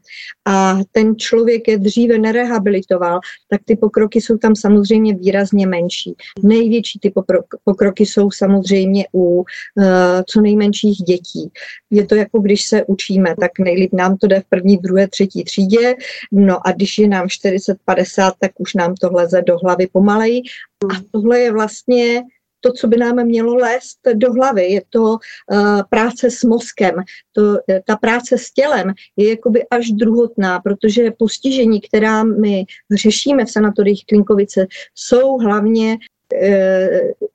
a 0.46 0.78
ten 0.92 1.16
člověk 1.16 1.68
je 1.68 1.78
dříve 1.78 2.18
nerehabilitoval, 2.18 3.20
tak 3.50 3.62
ty 3.66 3.76
pokroky 3.76 4.22
jsou 4.22 4.38
tam 4.38 4.56
samozřejmě 4.56 5.16
výrazně 5.16 5.68
menší. 5.68 6.16
Největší 6.44 7.00
ty 7.00 7.14
pokroky 7.64 8.06
jsou 8.06 8.32
samozřejmě 8.32 9.06
u 9.14 9.20
uh, 9.20 9.46
co 10.30 10.42
nejmenších 10.42 10.98
dětí. 10.98 11.52
Je 11.92 12.06
to 12.06 12.16
jako 12.16 12.40
když 12.40 12.68
se 12.68 12.84
učíme, 12.84 13.36
tak 13.40 13.52
nejlíp 13.60 13.94
nám 13.94 14.18
to 14.18 14.28
jde 14.28 14.40
v 14.40 14.50
první, 14.50 14.78
druhé, 14.78 15.08
třetí 15.08 15.44
třídě, 15.44 15.96
no 16.32 16.68
a 16.68 16.72
když 16.72 16.98
je 16.98 17.08
nám 17.08 17.28
40-50, 17.28 18.32
tak 18.40 18.52
už 18.58 18.74
nám 18.74 18.96
to 18.96 19.12
leze 19.12 19.42
do 19.42 19.58
hlavy 19.64 19.88
pomaleji 19.92 20.42
a 20.92 21.02
tohle 21.12 21.40
je 21.40 21.52
vlastně 21.52 22.24
to, 22.60 22.74
co 22.74 22.88
by 22.88 22.98
nám 22.98 23.26
mělo 23.26 23.56
lézt 23.56 24.00
do 24.14 24.34
hlavy. 24.34 24.66
Je 24.66 24.82
to 24.90 25.04
uh, 25.04 25.82
práce 25.90 26.32
s 26.32 26.44
mozkem. 26.44 26.96
To, 27.32 27.58
ta 27.86 27.96
práce 27.96 28.38
s 28.38 28.52
tělem 28.52 28.94
je 29.18 29.30
jakoby 29.30 29.68
až 29.68 29.92
druhotná, 29.92 30.60
protože 30.60 31.12
postižení, 31.12 31.82
která 31.82 32.24
my 32.24 32.66
řešíme 32.92 33.46
v 33.46 33.52
sanatorích 33.52 34.06
Klinkovice, 34.06 34.68
jsou 34.96 35.38
hlavně 35.38 35.98
uh, 36.34 37.30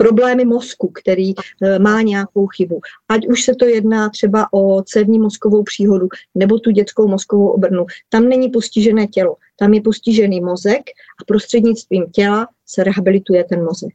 problémy 0.00 0.44
mozku, 0.44 0.88
který 0.88 1.34
uh, 1.34 1.78
má 1.78 2.02
nějakou 2.02 2.46
chybu. 2.46 2.80
Ať 3.08 3.26
už 3.26 3.44
se 3.44 3.54
to 3.54 3.64
jedná 3.64 4.08
třeba 4.08 4.52
o 4.52 4.82
cévní 4.82 5.18
mozkovou 5.18 5.62
příhodu 5.62 6.08
nebo 6.34 6.58
tu 6.58 6.70
dětskou 6.70 7.08
mozkovou 7.08 7.48
obrnu. 7.48 7.86
Tam 8.08 8.28
není 8.28 8.48
postižené 8.48 9.06
tělo, 9.06 9.36
tam 9.58 9.74
je 9.74 9.80
postižený 9.80 10.40
mozek 10.40 10.82
a 11.20 11.24
prostřednictvím 11.26 12.06
těla 12.12 12.48
se 12.66 12.84
rehabilituje 12.84 13.44
ten 13.44 13.64
mozek. 13.64 13.94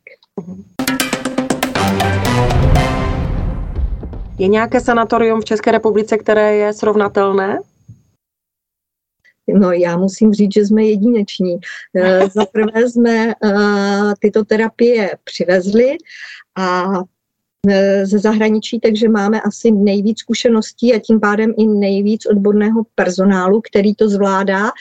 Je 4.37 4.47
nějaké 4.47 4.81
sanatorium 4.81 5.41
v 5.41 5.45
České 5.45 5.71
republice, 5.71 6.17
které 6.17 6.55
je 6.55 6.73
srovnatelné? 6.73 7.59
No 9.47 9.71
já 9.71 9.97
musím 9.97 10.33
říct, 10.33 10.53
že 10.53 10.65
jsme 10.65 10.83
jedineční. 10.83 11.57
Eh, 11.95 12.29
za 12.33 12.45
prvé 12.45 12.89
jsme 12.89 13.33
uh, 13.43 14.13
tyto 14.19 14.45
terapie 14.45 15.17
přivezli 15.23 15.97
a 16.55 16.85
eh, 17.69 18.05
ze 18.05 18.19
zahraničí, 18.19 18.79
takže 18.79 19.09
máme 19.09 19.41
asi 19.41 19.71
nejvíc 19.71 20.19
zkušeností 20.19 20.93
a 20.93 20.99
tím 20.99 21.19
pádem 21.19 21.53
i 21.57 21.67
nejvíc 21.67 22.25
odborného 22.25 22.83
personálu, 22.95 23.61
který 23.61 23.95
to 23.95 24.09
zvládá. 24.09 24.71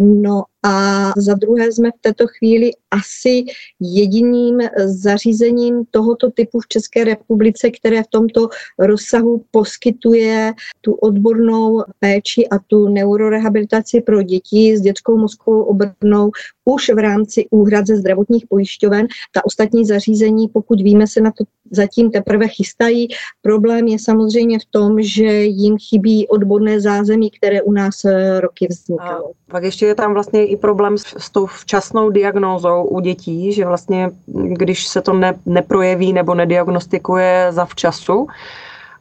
No 0.00 0.42
a 0.66 1.12
za 1.16 1.34
druhé 1.34 1.72
jsme 1.72 1.90
v 1.90 2.00
této 2.00 2.26
chvíli 2.26 2.70
asi 2.90 3.44
jediným 3.80 4.58
zařízením 4.84 5.84
tohoto 5.90 6.30
typu 6.30 6.60
v 6.60 6.68
České 6.68 7.04
republice, 7.04 7.70
které 7.70 8.02
v 8.02 8.06
tomto 8.10 8.48
rozsahu 8.78 9.44
poskytuje 9.50 10.52
tu 10.80 10.92
odbornou 10.92 11.82
péči 12.00 12.48
a 12.48 12.58
tu 12.58 12.88
neurorehabilitaci 12.88 14.00
pro 14.00 14.22
děti 14.22 14.76
s 14.76 14.80
dětskou 14.80 15.16
mozkovou 15.16 15.62
obrnou 15.62 16.30
už 16.64 16.90
v 16.94 16.98
rámci 16.98 17.46
úhrad 17.50 17.86
ze 17.86 17.96
zdravotních 17.96 18.46
pojišťoven. 18.48 19.06
Ta 19.32 19.44
ostatní 19.44 19.84
zařízení, 19.84 20.48
pokud 20.48 20.80
víme, 20.80 21.06
se 21.06 21.20
na 21.20 21.30
to 21.30 21.44
zatím 21.70 22.10
teprve 22.10 22.48
chystají. 22.48 23.08
Problém 23.42 23.86
je 23.86 23.98
samozřejmě 23.98 24.58
v 24.58 24.64
tom, 24.70 25.02
že 25.02 25.44
jim 25.44 25.76
chybí 25.88 26.28
odborné 26.28 26.80
zázemí, 26.80 27.30
které 27.30 27.62
u 27.62 27.72
nás 27.72 27.94
roky 28.40 28.66
vznikalo. 28.70 29.28
A 29.28 29.50
pak 29.50 29.64
ještě 29.64 29.86
je 29.86 29.94
tam 29.94 30.14
vlastně 30.14 30.46
i 30.46 30.55
problém 30.56 30.98
s, 30.98 31.04
s 31.18 31.30
tou 31.30 31.46
včasnou 31.46 32.10
diagnózou 32.10 32.84
u 32.84 33.00
dětí, 33.00 33.52
že 33.52 33.64
vlastně 33.64 34.10
když 34.26 34.86
se 34.86 35.02
to 35.02 35.12
ne, 35.12 35.34
neprojeví 35.46 36.12
nebo 36.12 36.34
nediagnostikuje 36.34 37.48
za 37.50 37.64
včasu, 37.64 38.26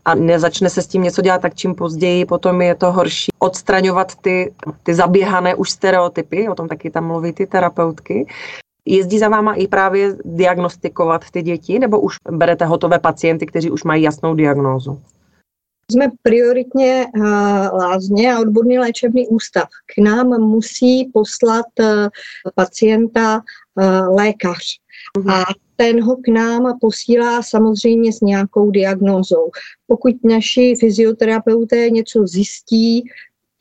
a 0.05 0.15
nezačne 0.15 0.69
se 0.69 0.81
s 0.81 0.88
tím 0.88 1.03
něco 1.03 1.21
dělat, 1.21 1.41
tak 1.41 1.55
čím 1.55 1.75
později 1.75 2.25
potom 2.25 2.62
je 2.62 2.75
to 2.75 2.91
horší 2.91 3.31
odstraňovat 3.39 4.15
ty, 4.15 4.53
ty 4.83 4.93
zaběhané 4.93 5.55
už 5.55 5.69
stereotypy, 5.71 6.50
o 6.50 6.55
tom 6.55 6.67
taky 6.67 6.89
tam 6.89 7.07
mluví 7.07 7.33
ty 7.33 7.47
terapeutky. 7.47 8.27
Jezdí 8.85 9.19
za 9.19 9.29
váma 9.29 9.53
i 9.53 9.67
právě 9.67 10.15
diagnostikovat 10.25 11.21
ty 11.31 11.41
děti, 11.41 11.79
nebo 11.79 12.00
už 12.00 12.15
berete 12.31 12.65
hotové 12.65 13.00
pacienty, 13.00 13.45
kteří 13.45 13.71
už 13.71 13.83
mají 13.83 14.03
jasnou 14.03 14.35
diagnózu? 14.35 15.01
Jsme 15.91 16.07
prioritně 16.21 17.05
uh, 17.15 17.23
lázně 17.77 18.33
a 18.33 18.39
odborný 18.39 18.79
léčebný 18.79 19.27
ústav. 19.27 19.67
K 19.95 20.01
nám 20.03 20.27
musí 20.27 21.09
poslat 21.13 21.65
uh, 21.79 22.07
pacienta 22.55 23.41
uh, 23.75 24.15
lékař. 24.15 24.79
Uh-huh. 25.17 25.31
A 25.31 25.43
ten 25.75 26.03
ho 26.03 26.15
k 26.15 26.27
nám 26.27 26.77
posílá 26.81 27.41
samozřejmě 27.43 28.13
s 28.13 28.21
nějakou 28.21 28.71
diagnózou. 28.71 29.49
Pokud 29.87 30.23
naši 30.23 30.75
fyzioterapeuté 30.79 31.89
něco 31.89 32.27
zjistí, 32.27 33.03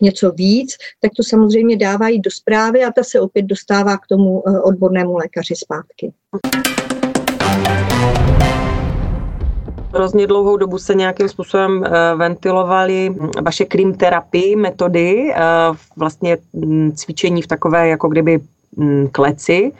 něco 0.03 0.31
víc, 0.31 0.77
tak 1.01 1.13
to 1.17 1.23
samozřejmě 1.23 1.77
dávají 1.77 2.21
do 2.21 2.31
zprávy 2.31 2.85
a 2.85 2.93
ta 2.93 3.03
se 3.03 3.21
opět 3.21 3.43
dostává 3.43 3.99
k 3.99 4.07
tomu 4.07 4.41
odbornému 4.41 5.17
lékaři 5.17 5.55
zpátky. 5.57 6.13
Hrozně 9.95 10.27
dlouhou 10.27 10.57
dobu 10.57 10.79
se 10.79 10.95
nějakým 10.95 11.29
způsobem 11.29 11.85
eh, 11.85 12.15
ventilovaly 12.17 13.15
vaše 13.43 13.65
cream 13.65 13.95
terapii 13.95 14.57
metody, 14.57 15.33
eh, 15.35 15.41
vlastně 15.97 16.39
mm, 16.53 16.93
cvičení 16.93 17.43
v 17.43 17.47
takové 17.47 17.89
jako 17.89 18.09
kdyby 18.09 18.41
kleci 19.13 19.73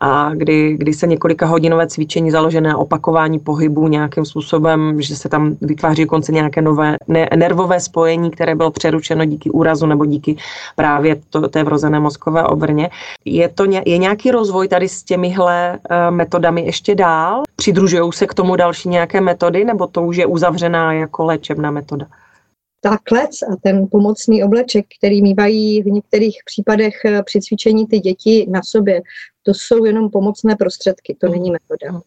a 0.00 0.30
kdy, 0.34 0.76
kdy 0.78 0.92
se 0.92 1.06
několika 1.06 1.46
hodinové 1.46 1.86
cvičení 1.86 2.30
založené 2.30 2.68
na 2.68 2.78
opakování 2.78 3.38
pohybu 3.38 3.88
nějakým 3.88 4.24
způsobem, 4.24 5.02
že 5.02 5.16
se 5.16 5.28
tam 5.28 5.56
vytváří 5.60 6.06
konce 6.06 6.32
nějaké 6.32 6.62
nové 6.62 6.96
ne, 7.08 7.28
nervové 7.36 7.80
spojení, 7.80 8.30
které 8.30 8.54
bylo 8.54 8.70
přerušeno 8.70 9.24
díky 9.24 9.50
úrazu 9.50 9.86
nebo 9.86 10.06
díky 10.06 10.36
právě 10.76 11.16
to, 11.30 11.48
té 11.48 11.64
vrozené 11.64 12.00
mozkové 12.00 12.44
obrně. 12.44 12.90
Je, 13.24 13.48
to 13.48 13.64
ně, 13.64 13.82
je 13.86 13.98
nějaký 13.98 14.30
rozvoj 14.30 14.68
tady 14.68 14.88
s 14.88 15.02
těmihle 15.02 15.78
uh, 15.78 16.14
metodami 16.14 16.64
ještě 16.64 16.94
dál? 16.94 17.42
Přidružují 17.56 18.12
se 18.12 18.26
k 18.26 18.34
tomu 18.34 18.56
další 18.56 18.88
nějaké 18.88 19.20
metody 19.20 19.64
nebo 19.64 19.86
to 19.86 20.02
už 20.02 20.16
je 20.16 20.26
uzavřená 20.26 20.92
jako 20.92 21.24
léčebná 21.24 21.70
metoda? 21.70 22.06
Ta 22.84 22.98
klec 22.98 23.42
a 23.42 23.56
ten 23.62 23.88
pomocný 23.90 24.44
obleček, 24.44 24.86
který 24.98 25.22
mývají 25.22 25.82
v 25.82 25.86
některých 25.86 26.38
případech 26.44 27.04
eh, 27.04 27.22
při 27.22 27.40
cvičení 27.40 27.86
ty 27.86 27.98
děti 27.98 28.46
na 28.50 28.62
sobě, 28.62 29.02
to 29.42 29.54
jsou 29.54 29.84
jenom 29.84 30.10
pomocné 30.10 30.56
prostředky, 30.56 31.16
to 31.20 31.28
není 31.28 31.50
metoda. 31.50 32.00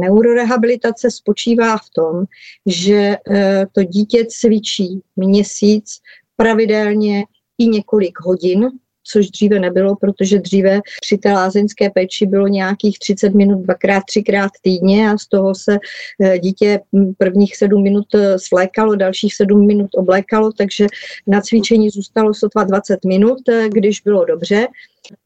Neurorehabilitace 0.00 1.10
spočívá 1.10 1.76
v 1.76 1.90
tom, 1.94 2.24
že 2.66 3.16
eh, 3.30 3.66
to 3.72 3.84
dítě 3.84 4.24
cvičí 4.28 5.00
měsíc 5.16 6.00
pravidelně 6.36 7.24
i 7.58 7.66
několik 7.66 8.20
hodin 8.20 8.68
což 9.04 9.30
dříve 9.30 9.58
nebylo, 9.58 9.96
protože 9.96 10.38
dříve 10.38 10.80
při 11.00 11.18
té 11.18 11.32
lázeňské 11.32 11.90
péči 11.90 12.26
bylo 12.26 12.48
nějakých 12.48 12.98
30 12.98 13.34
minut 13.34 13.62
dvakrát, 13.62 14.02
třikrát 14.06 14.50
týdně 14.62 15.10
a 15.10 15.18
z 15.18 15.26
toho 15.28 15.54
se 15.54 15.78
eh, 16.20 16.38
dítě 16.38 16.80
prvních 17.18 17.56
sedm 17.56 17.82
minut 17.82 18.14
eh, 18.14 18.38
svlékalo, 18.38 18.96
dalších 18.96 19.34
sedm 19.34 19.66
minut 19.66 19.90
oblékalo, 19.94 20.52
takže 20.52 20.86
na 21.26 21.40
cvičení 21.40 21.90
zůstalo 21.90 22.34
sotva 22.34 22.64
20 22.64 23.04
minut, 23.04 23.48
eh, 23.48 23.68
když 23.68 24.00
bylo 24.00 24.24
dobře. 24.24 24.66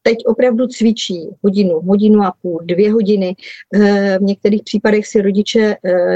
Teď 0.03 0.17
opravdu 0.25 0.67
cvičí 0.67 1.27
hodinu, 1.43 1.79
hodinu 1.79 2.23
a 2.23 2.33
půl, 2.41 2.61
dvě 2.63 2.93
hodiny. 2.93 3.35
V 4.19 4.21
některých 4.21 4.63
případech 4.63 5.07
si 5.07 5.21
rodiče 5.21 5.75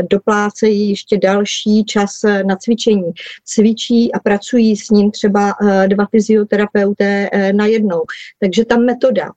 doplácejí 0.09 0.89
ještě 0.89 1.17
další 1.17 1.83
čas 1.85 2.11
na 2.47 2.55
cvičení. 2.55 3.11
Cvičí 3.45 4.13
a 4.13 4.19
pracují 4.19 4.77
s 4.77 4.89
ním 4.89 5.11
třeba 5.11 5.53
dva 5.87 6.05
fyzioterapeuté 6.05 7.29
najednou. 7.51 8.01
Takže 8.39 8.65
ta 8.65 8.77
metoda 8.77 9.31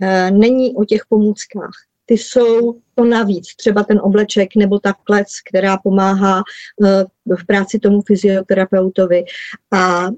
eh, 0.00 0.30
není 0.30 0.74
o 0.74 0.84
těch 0.84 1.02
pomůckách. 1.08 1.70
Ty 2.06 2.18
jsou 2.18 2.80
to 2.94 3.04
navíc, 3.04 3.56
třeba 3.56 3.84
ten 3.84 4.00
obleček 4.02 4.56
nebo 4.56 4.78
ta 4.78 4.92
klec, 5.04 5.28
která 5.48 5.76
pomáhá 5.76 6.42
eh, 6.84 7.04
v 7.36 7.46
práci 7.46 7.78
tomu 7.78 8.02
fyzioterapeutovi. 8.02 9.24
A 9.72 10.08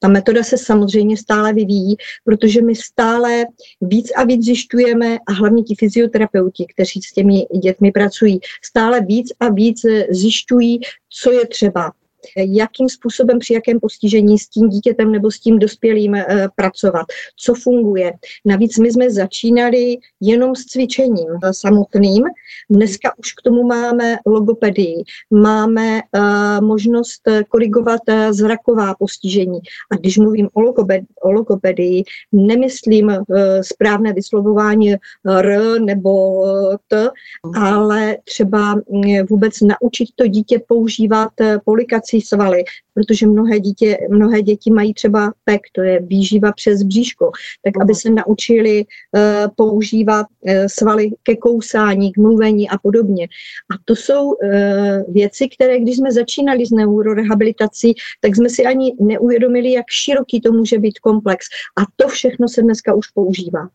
ta 0.00 0.08
metoda 0.08 0.42
se 0.42 0.58
samozřejmě 0.58 1.16
stále 1.16 1.52
vyvíjí, 1.52 1.96
protože 2.24 2.62
my 2.62 2.74
stále 2.74 3.44
víc 3.80 4.10
a 4.16 4.24
víc 4.24 4.44
zjišťujeme, 4.44 5.18
a 5.26 5.32
hlavně 5.32 5.62
ti 5.62 5.74
fyzioterapeuti, 5.78 6.66
kteří 6.74 7.02
s 7.02 7.12
těmi 7.12 7.46
dětmi 7.62 7.92
pracují, 7.92 8.40
stále 8.62 9.00
víc 9.00 9.32
a 9.40 9.48
víc 9.48 9.80
zjišťují, 10.10 10.80
co 11.10 11.32
je 11.32 11.46
třeba 11.46 11.92
jakým 12.36 12.88
způsobem, 12.88 13.38
při 13.38 13.54
jakém 13.54 13.80
postižení 13.80 14.38
s 14.38 14.48
tím 14.48 14.68
dítětem 14.68 15.12
nebo 15.12 15.30
s 15.30 15.40
tím 15.40 15.58
dospělým 15.58 16.14
eh, 16.14 16.48
pracovat, 16.56 17.06
co 17.36 17.54
funguje. 17.54 18.12
Navíc 18.44 18.78
my 18.78 18.92
jsme 18.92 19.10
začínali 19.10 19.96
jenom 20.20 20.54
s 20.54 20.64
cvičením 20.64 21.28
eh, 21.44 21.52
samotným. 21.52 22.24
Dneska 22.70 23.12
už 23.18 23.32
k 23.32 23.42
tomu 23.42 23.62
máme 23.62 24.16
logopedii, 24.26 25.04
máme 25.30 26.00
uh, 26.02 26.66
možnost 26.66 27.22
korigovat 27.48 28.00
zraková 28.30 28.94
postižení. 28.94 29.58
A 29.92 29.96
když 29.96 30.18
mluvím 30.18 30.48
o, 30.52 30.60
logoped, 30.60 31.04
o 31.22 31.32
logopedii, 31.32 32.04
nemyslím 32.32 33.12
správné 33.60 34.12
vyslovování 34.12 34.94
R 35.28 35.80
nebo 35.80 36.44
T, 36.88 37.10
ale 37.54 38.16
třeba 38.24 38.74
mm, 38.74 39.26
vůbec 39.30 39.60
naučit 39.60 40.08
to 40.16 40.26
dítě 40.26 40.60
používat 40.68 41.30
polikaci 41.64 42.09
hlasovací 42.10 42.20
svaly, 42.20 42.64
protože 42.94 43.26
mnohé, 43.26 43.60
dítě, 43.60 43.98
mnohé 44.10 44.42
děti 44.42 44.70
mají 44.70 44.94
třeba 44.94 45.32
PEK, 45.44 45.60
to 45.72 45.82
je 45.82 46.00
výživa 46.00 46.52
přes 46.52 46.82
bříško, 46.82 47.30
tak 47.64 47.82
aby 47.82 47.94
se 47.94 48.10
naučili 48.10 48.84
uh, 48.84 49.54
používat 49.56 50.26
uh, 50.40 50.52
svaly 50.66 51.10
ke 51.22 51.36
kousání, 51.36 52.12
k 52.12 52.18
mluvení 52.18 52.68
a 52.68 52.78
podobně. 52.78 53.28
A 53.74 53.74
to 53.84 53.96
jsou 53.96 54.32
uh, 54.32 54.38
věci, 55.08 55.48
které 55.48 55.80
když 55.80 55.96
jsme 55.96 56.12
začínali 56.12 56.66
s 56.66 56.70
neurorehabilitací, 56.70 57.94
tak 58.20 58.36
jsme 58.36 58.48
si 58.48 58.64
ani 58.64 58.92
neuvědomili, 59.00 59.72
jak 59.72 59.86
široký 59.90 60.40
to 60.40 60.52
může 60.52 60.78
být 60.78 60.98
komplex. 60.98 61.46
A 61.78 61.82
to 61.96 62.08
všechno 62.08 62.48
se 62.48 62.62
dneska 62.62 62.94
už 62.94 63.06
používá. 63.08 63.68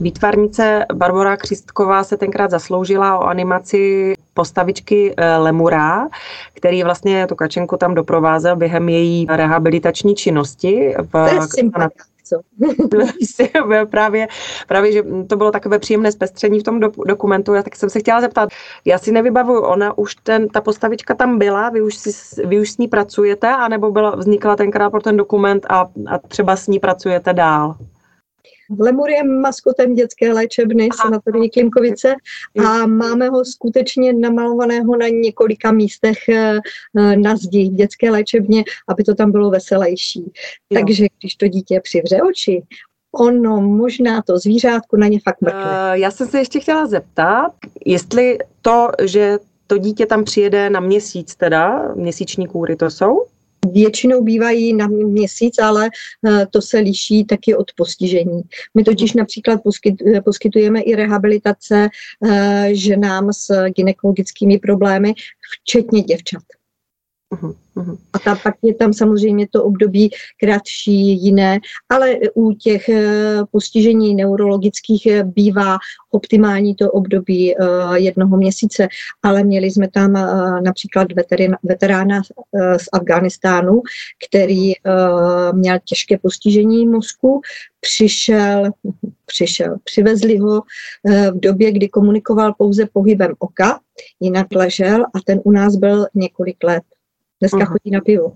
Výtvarnice 0.00 0.86
Barbara 0.94 1.36
Křistková 1.36 2.04
se 2.04 2.16
tenkrát 2.16 2.50
zasloužila 2.50 3.18
o 3.18 3.22
animaci 3.22 4.14
postavičky 4.34 5.14
eh, 5.16 5.36
Lemura, 5.36 6.08
který 6.54 6.82
vlastně 6.82 7.26
tu 7.26 7.34
kačenku 7.34 7.76
tam 7.76 7.94
doprovázel 7.94 8.56
během 8.56 8.88
její 8.88 9.26
rehabilitační 9.28 10.14
činnosti. 10.14 10.94
V, 10.98 11.12
to 11.12 11.18
je 11.18 11.90
co? 12.26 12.40
právě, 13.90 14.28
právě, 14.68 14.92
že 14.92 15.02
to 15.26 15.36
bylo 15.36 15.52
takové 15.52 15.78
příjemné 15.78 16.12
zpestření 16.12 16.60
v 16.60 16.62
tom 16.62 16.80
do, 16.80 16.90
dokumentu, 17.06 17.54
já 17.54 17.62
tak 17.62 17.76
jsem 17.76 17.90
se 17.90 18.00
chtěla 18.00 18.20
zeptat, 18.20 18.48
já 18.84 18.98
si 18.98 19.12
nevybavuju, 19.12 19.60
ona 19.60 19.98
už 19.98 20.14
ten, 20.14 20.48
ta 20.48 20.60
postavička 20.60 21.14
tam 21.14 21.38
byla, 21.38 21.70
vy 21.70 21.82
už, 21.82 21.96
si, 21.96 22.10
vy 22.46 22.60
už 22.60 22.70
s 22.70 22.78
ní 22.78 22.88
pracujete, 22.88 23.48
anebo 23.48 23.90
byla, 23.90 24.16
vznikla 24.16 24.56
tenkrát 24.56 24.90
pro 24.90 25.00
ten 25.00 25.16
dokument 25.16 25.66
a, 25.68 25.80
a 26.06 26.18
třeba 26.18 26.56
s 26.56 26.66
ní 26.66 26.78
pracujete 26.78 27.32
dál? 27.32 27.74
Lemur 28.80 29.10
je 29.10 29.24
maskotem 29.24 29.94
dětské 29.94 30.32
léčebny 30.32 30.88
sanatorii 31.02 31.50
Klimkovice 31.50 32.14
a 32.66 32.86
máme 32.86 33.28
ho 33.28 33.44
skutečně 33.44 34.12
namalovaného 34.12 34.96
na 34.96 35.08
několika 35.08 35.72
místech 35.72 36.28
eh, 36.28 36.58
eh, 36.98 37.16
na 37.16 37.36
zdi 37.36 37.68
dětské 37.68 38.10
léčebně, 38.10 38.64
aby 38.88 39.04
to 39.04 39.14
tam 39.14 39.32
bylo 39.32 39.50
veselější. 39.50 40.32
Jo. 40.70 40.80
Takže 40.80 41.06
když 41.20 41.34
to 41.34 41.48
dítě 41.48 41.80
přivře 41.80 42.22
oči, 42.22 42.62
ono 43.12 43.60
možná 43.60 44.22
to 44.22 44.38
zvířátko 44.38 44.96
na 44.96 45.06
ně 45.06 45.20
fakt 45.20 45.40
mrkne. 45.40 45.60
Uh, 45.60 45.92
já 45.92 46.10
jsem 46.10 46.28
se 46.28 46.38
ještě 46.38 46.60
chtěla 46.60 46.86
zeptat, 46.86 47.52
jestli 47.84 48.38
to, 48.62 48.88
že 49.02 49.38
to 49.66 49.78
dítě 49.78 50.06
tam 50.06 50.24
přijede 50.24 50.70
na 50.70 50.80
měsíc 50.80 51.36
teda, 51.36 51.92
měsíční 51.94 52.46
kůry 52.46 52.76
to 52.76 52.90
jsou? 52.90 53.26
Většinou 53.72 54.22
bývají 54.22 54.72
na 54.72 54.86
měsíc, 54.86 55.58
ale 55.58 55.90
eh, 56.26 56.46
to 56.50 56.62
se 56.62 56.78
liší 56.78 57.24
taky 57.24 57.54
od 57.54 57.66
postižení. 57.76 58.42
My 58.74 58.84
totiž 58.84 59.12
například 59.12 59.60
eh, 60.14 60.20
poskytujeme 60.20 60.80
i 60.80 60.94
rehabilitace 60.94 61.88
eh, 62.24 62.68
ženám 62.72 63.32
s 63.32 63.68
gynekologickými 63.68 64.58
problémy, 64.58 65.14
včetně 65.52 66.02
děvčat. 66.02 66.42
A 68.12 68.18
ta, 68.18 68.34
pak 68.34 68.54
je 68.62 68.74
tam 68.74 68.92
samozřejmě 68.92 69.46
to 69.50 69.64
období 69.64 70.10
kratší, 70.40 71.24
jiné, 71.24 71.58
ale 71.88 72.14
u 72.34 72.52
těch 72.52 72.88
eh, 72.88 73.38
postižení 73.50 74.14
neurologických 74.14 75.06
eh, 75.06 75.24
bývá 75.24 75.76
optimální 76.10 76.74
to 76.74 76.90
období 76.90 77.54
eh, 77.56 77.64
jednoho 77.94 78.36
měsíce, 78.36 78.88
ale 79.22 79.44
měli 79.44 79.70
jsme 79.70 79.88
tam 79.88 80.12
například 80.64 81.08
veterána 81.62 82.22
z 82.76 82.84
Afganistánu, 82.92 83.82
který 84.28 84.72
měl 85.52 85.78
těžké 85.84 86.18
postižení 86.18 86.86
mozku, 86.86 87.40
přišel, 87.80 88.70
přišel, 89.26 89.76
přivezli 89.84 90.38
ho 90.38 90.62
v 91.32 91.40
době, 91.40 91.72
kdy 91.72 91.88
komunikoval 91.88 92.54
pouze 92.58 92.86
pohybem 92.92 93.34
oka, 93.38 93.80
jinak 94.20 94.46
ležel 94.54 95.02
a 95.02 95.18
ten 95.24 95.40
u 95.44 95.50
nás 95.50 95.76
byl 95.76 96.06
několik 96.14 96.56
let. 96.64 96.82
Dneska 97.40 97.58
uh-huh. 97.58 97.66
chodí 97.66 97.90
na 97.90 98.00
pivo. 98.00 98.32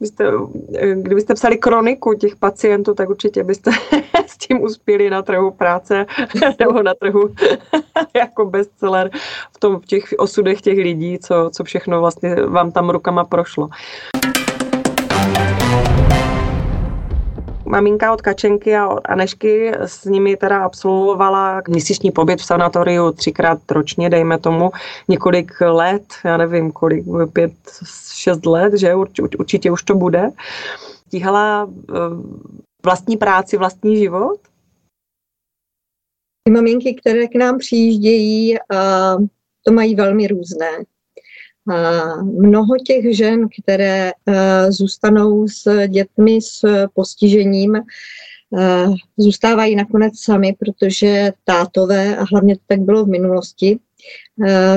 byste, 0.00 0.24
kdybyste 0.94 1.34
psali 1.34 1.58
kroniku 1.58 2.14
těch 2.14 2.36
pacientů, 2.36 2.94
tak 2.94 3.08
určitě 3.08 3.44
byste 3.44 3.70
s 4.26 4.36
tím 4.36 4.62
uspěli 4.62 5.10
na 5.10 5.22
trhu 5.22 5.50
práce 5.50 6.06
nebo 6.60 6.82
na 6.82 6.94
trhu 6.94 7.34
jako 8.16 8.44
bestseller 8.44 9.10
v, 9.56 9.58
tom, 9.58 9.80
v 9.80 9.86
těch 9.86 10.04
osudech 10.18 10.60
těch 10.60 10.78
lidí, 10.78 11.18
co, 11.18 11.50
co 11.52 11.64
všechno 11.64 12.00
vlastně 12.00 12.34
vám 12.34 12.72
tam 12.72 12.90
rukama 12.90 13.24
prošlo. 13.24 13.68
Maminka 17.66 18.12
od 18.12 18.22
Kačenky 18.22 18.76
a 18.76 18.88
od 18.88 19.00
Anešky 19.08 19.72
s 19.78 20.04
nimi 20.04 20.36
teda 20.36 20.64
absolvovala 20.64 21.62
měsíční 21.68 22.10
pobyt 22.10 22.40
v 22.40 22.44
sanatoriu 22.44 23.12
třikrát 23.12 23.70
ročně, 23.70 24.10
dejme 24.10 24.38
tomu 24.38 24.70
několik 25.08 25.60
let, 25.60 26.04
já 26.24 26.36
nevím 26.36 26.72
kolik, 26.72 27.04
pět, 27.32 27.52
šest 28.12 28.46
let, 28.46 28.74
že 28.74 28.94
určitě 29.38 29.70
už 29.70 29.82
to 29.82 29.94
bude. 29.94 30.30
Stíhala 31.06 31.70
eh, 31.70 31.94
vlastní 32.84 33.16
práci, 33.16 33.56
vlastní 33.56 33.96
život? 33.96 34.40
Ty 36.44 36.52
maminky, 36.52 36.94
které 36.94 37.26
k 37.26 37.34
nám 37.34 37.58
přijíždějí, 37.58 38.56
to 39.64 39.72
mají 39.72 39.94
velmi 39.94 40.26
různé. 40.26 40.70
Mnoho 42.22 42.76
těch 42.86 43.16
žen, 43.16 43.48
které 43.62 44.12
zůstanou 44.68 45.48
s 45.48 45.86
dětmi 45.86 46.42
s 46.42 46.86
postižením, 46.94 47.72
zůstávají 49.16 49.76
nakonec 49.76 50.20
sami, 50.20 50.56
protože 50.58 51.32
tátové, 51.44 52.16
a 52.16 52.24
hlavně 52.30 52.56
to 52.56 52.62
tak 52.66 52.80
bylo 52.80 53.04
v 53.04 53.08
minulosti, 53.08 53.78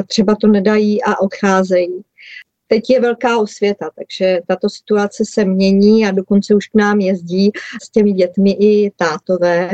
třeba 0.08 0.36
to 0.36 0.47
nedají 0.47 1.04
a 1.04 1.19
odcházejí. 1.19 2.04
Teď 2.71 2.89
je 2.89 3.02
velká 3.02 3.39
osvěta, 3.39 3.89
takže 3.95 4.39
tato 4.47 4.69
situace 4.69 5.23
se 5.30 5.45
mění 5.45 6.06
a 6.06 6.12
dokonce 6.12 6.56
už 6.56 6.67
k 6.67 6.75
nám 6.75 6.99
jezdí 6.99 7.52
s 7.84 7.89
těmi 7.89 8.12
dětmi 8.12 8.52
i 8.52 8.91
tátové. 8.95 9.69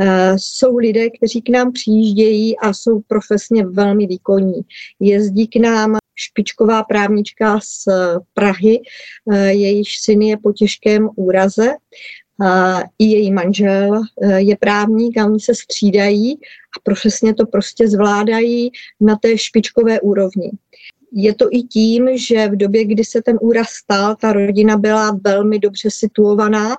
Eh, 0.00 0.34
jsou 0.36 0.76
lidé, 0.76 1.10
kteří 1.10 1.42
k 1.42 1.48
nám 1.48 1.72
přijíždějí 1.72 2.58
a 2.58 2.72
jsou 2.72 3.00
profesně 3.00 3.66
velmi 3.66 4.06
výkonní. 4.06 4.60
Jezdí 5.00 5.46
k 5.46 5.56
nám 5.56 5.97
špičková 6.18 6.82
právnička 6.82 7.60
z 7.60 7.88
Prahy, 8.34 8.80
eh, 9.32 9.52
jejíž 9.52 9.98
syn 9.98 10.22
je 10.22 10.36
po 10.36 10.52
těžkém 10.52 11.08
úraze 11.16 11.74
i 12.98 13.04
její 13.04 13.32
manžel 13.32 14.02
eh, 14.22 14.40
je 14.40 14.56
právník 14.56 15.18
a 15.18 15.26
oni 15.26 15.40
se 15.40 15.54
střídají 15.54 16.34
a 16.76 16.80
profesně 16.82 17.34
to 17.34 17.46
prostě 17.46 17.88
zvládají 17.88 18.70
na 19.00 19.16
té 19.16 19.38
špičkové 19.38 20.00
úrovni. 20.00 20.50
Je 21.12 21.34
to 21.34 21.48
i 21.50 21.62
tím, 21.62 22.08
že 22.18 22.48
v 22.48 22.56
době, 22.56 22.84
kdy 22.84 23.04
se 23.04 23.22
ten 23.22 23.38
úraz 23.40 23.68
stal, 23.68 24.16
ta 24.16 24.32
rodina 24.32 24.76
byla 24.76 25.18
velmi 25.24 25.58
dobře 25.58 25.90
situovaná 25.90 26.76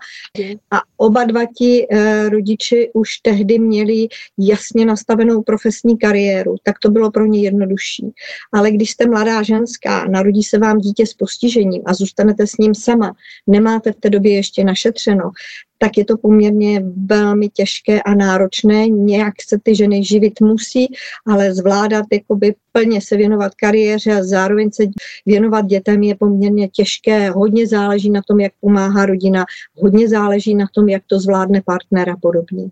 a 0.71 0.81
oba 0.97 1.23
dva 1.23 1.41
ti 1.57 1.87
eh, 1.91 2.29
rodiči 2.29 2.91
už 2.93 3.09
tehdy 3.17 3.59
měli 3.59 4.07
jasně 4.37 4.85
nastavenou 4.85 5.41
profesní 5.41 5.97
kariéru, 5.97 6.55
tak 6.63 6.79
to 6.79 6.89
bylo 6.89 7.11
pro 7.11 7.25
ně 7.25 7.41
jednodušší. 7.41 8.11
Ale 8.53 8.71
když 8.71 8.91
jste 8.91 9.07
mladá 9.07 9.43
ženská, 9.43 10.05
narodí 10.05 10.43
se 10.43 10.57
vám 10.57 10.77
dítě 10.77 11.05
s 11.05 11.13
postižením 11.13 11.81
a 11.85 11.93
zůstanete 11.93 12.47
s 12.47 12.57
ním 12.57 12.75
sama, 12.75 13.13
nemáte 13.47 13.91
v 13.91 13.95
té 13.95 14.09
době 14.09 14.35
ještě 14.35 14.63
našetřeno, 14.63 15.31
tak 15.79 15.97
je 15.97 16.05
to 16.05 16.17
poměrně 16.17 16.83
velmi 17.05 17.49
těžké 17.49 18.01
a 18.01 18.15
náročné. 18.15 18.87
Nějak 18.87 19.33
se 19.47 19.57
ty 19.63 19.75
ženy 19.75 20.03
živit 20.03 20.41
musí, 20.41 20.87
ale 21.27 21.53
zvládat 21.53 22.05
jakoby 22.13 22.55
plně 22.71 23.01
se 23.01 23.17
věnovat 23.17 23.55
kariéře 23.55 24.11
a 24.11 24.23
zároveň 24.23 24.71
se 24.71 24.83
věnovat 25.25 25.65
dětem 25.65 26.03
je 26.03 26.15
poměrně 26.15 26.67
těžké. 26.67 27.29
Hodně 27.29 27.67
záleží 27.67 28.09
na 28.09 28.21
tom, 28.27 28.39
jak 28.39 28.51
pomáhá 28.61 29.05
rodina, 29.05 29.45
hodně 29.75 30.09
záleží 30.09 30.55
na 30.55 30.65
tom, 30.73 30.89
jak 30.89 31.03
to 31.07 31.19
zvládne 31.19 31.61
partner 31.65 32.09
a 32.09 32.15
podobně. 32.21 32.69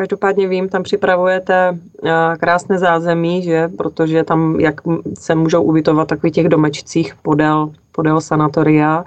Každopádně 0.00 0.48
vím, 0.48 0.68
tam 0.68 0.82
připravujete 0.82 1.78
eh, 2.04 2.10
krásné 2.40 2.78
zázemí, 2.78 3.42
že? 3.42 3.68
protože 3.78 4.24
tam, 4.24 4.60
jak 4.60 4.80
se 5.18 5.34
můžou 5.34 5.62
ubytovat 5.62 6.08
takových 6.08 6.34
těch 6.34 6.48
domečcích 6.48 7.14
podél, 7.22 7.70
podél 7.92 8.20
sanatoria, 8.20 9.04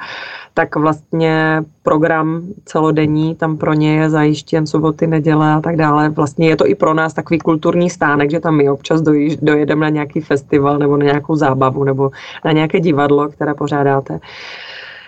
tak 0.53 0.75
vlastně 0.75 1.63
program 1.83 2.41
celodenní 2.65 3.35
tam 3.35 3.57
pro 3.57 3.73
ně 3.73 3.95
je 3.95 4.09
zajištěn 4.09 4.67
soboty, 4.67 5.07
neděle 5.07 5.53
a 5.53 5.61
tak 5.61 5.75
dále. 5.75 6.09
Vlastně 6.09 6.49
je 6.49 6.55
to 6.55 6.67
i 6.67 6.75
pro 6.75 6.93
nás 6.93 7.13
takový 7.13 7.39
kulturní 7.39 7.89
stánek, 7.89 8.31
že 8.31 8.39
tam 8.39 8.55
my 8.55 8.69
občas 8.69 9.01
dojedeme 9.41 9.81
na 9.81 9.89
nějaký 9.89 10.21
festival 10.21 10.77
nebo 10.77 10.97
na 10.97 11.05
nějakou 11.05 11.35
zábavu 11.35 11.83
nebo 11.83 12.11
na 12.45 12.51
nějaké 12.51 12.79
divadlo, 12.79 13.29
které 13.29 13.53
pořádáte. 13.53 14.19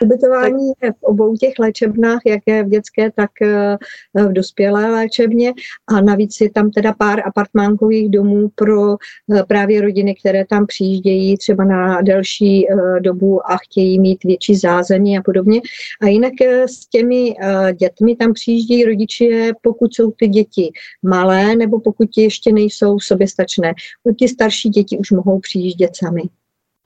Ubytování 0.01 0.71
je 0.84 0.91
v 0.91 1.03
obou 1.03 1.36
těch 1.36 1.53
léčebnách, 1.60 2.21
jak 2.25 2.41
je 2.45 2.63
v 2.63 2.69
dětské, 2.69 3.12
tak 3.12 3.29
eh, 3.41 3.77
v 4.15 4.34
dospělé 4.34 4.91
léčebně 4.91 5.53
a 5.88 6.01
navíc 6.01 6.41
je 6.41 6.49
tam 6.51 6.71
teda 6.71 6.93
pár 6.93 7.27
apartmánkových 7.27 8.10
domů 8.10 8.49
pro 8.55 8.93
eh, 8.93 9.43
právě 9.47 9.81
rodiny, 9.81 10.15
které 10.15 10.45
tam 10.45 10.65
přijíždějí 10.65 11.38
třeba 11.38 11.63
na 11.63 12.01
delší 12.01 12.69
eh, 12.69 12.99
dobu 12.99 13.51
a 13.51 13.58
chtějí 13.58 13.99
mít 13.99 14.23
větší 14.23 14.55
zázemí 14.55 15.17
a 15.17 15.21
podobně. 15.21 15.62
A 16.01 16.08
jinak 16.08 16.34
s 16.65 16.88
těmi 16.88 17.36
dětmi 17.79 18.15
tam 18.15 18.34
přijíždějí 18.34 18.86
rodiče, 18.86 19.51
pokud 19.62 19.95
jsou 19.95 20.12
ty 20.12 20.27
děti 20.27 20.71
malé 21.03 21.55
nebo 21.55 21.79
pokud 21.79 22.10
ještě 22.17 22.53
nejsou 22.53 22.99
soběstačné. 22.99 23.73
Ti 24.19 24.27
starší 24.27 24.69
děti 24.69 24.97
už 24.97 25.12
mohou 25.12 25.39
přijíždět 25.39 25.95
sami. 25.95 26.21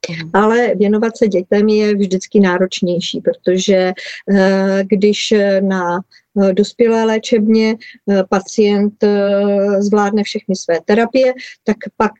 Mhm. 0.09 0.29
Ale 0.33 0.75
věnovat 0.75 1.17
se 1.17 1.27
dětem 1.27 1.67
je 1.69 1.95
vždycky 1.95 2.39
náročnější, 2.39 3.21
protože 3.21 3.93
eh, 4.33 4.83
když 4.83 5.33
na 5.61 5.97
eh, 5.97 6.01
dospělé 6.53 7.05
léčebně 7.05 7.75
eh, 8.09 8.23
pacient 8.29 8.93
zvládne 9.79 10.23
všechny 10.23 10.55
své 10.55 10.79
terapie, 10.85 11.33
tak 11.63 11.77
pak 11.97 12.11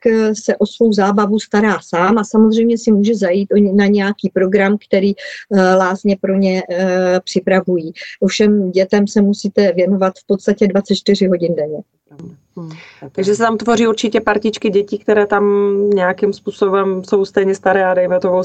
se 0.44 0.56
o 0.56 0.66
svou 0.66 0.92
zábavu 0.92 1.38
stará 1.38 1.78
sám 1.80 2.18
a 2.18 2.24
samozřejmě 2.24 2.78
si 2.78 2.92
může 2.92 3.14
zajít 3.14 3.48
na 3.74 3.86
nějaký 3.86 4.30
program, 4.34 4.76
který 4.88 5.12
lázně 5.76 6.16
pro 6.20 6.36
ně 6.36 6.62
připravují. 7.24 7.92
Ovšem 8.20 8.70
dětem 8.70 9.06
se 9.06 9.22
musíte 9.22 9.72
věnovat 9.72 10.12
v 10.18 10.26
podstatě 10.26 10.66
24 10.66 11.26
hodin 11.26 11.54
denně. 11.54 11.78
Hmm. 12.56 12.70
Takže 13.12 13.34
se 13.34 13.42
tam 13.42 13.58
tvoří 13.58 13.86
určitě 13.86 14.20
partičky 14.20 14.70
dětí, 14.70 14.98
které 14.98 15.26
tam 15.26 15.44
nějakým 15.90 16.32
způsobem 16.32 17.04
jsou 17.04 17.24
stejně 17.24 17.54
staré 17.54 17.84
a 17.84 17.94
dejme 17.94 18.20
toho 18.20 18.42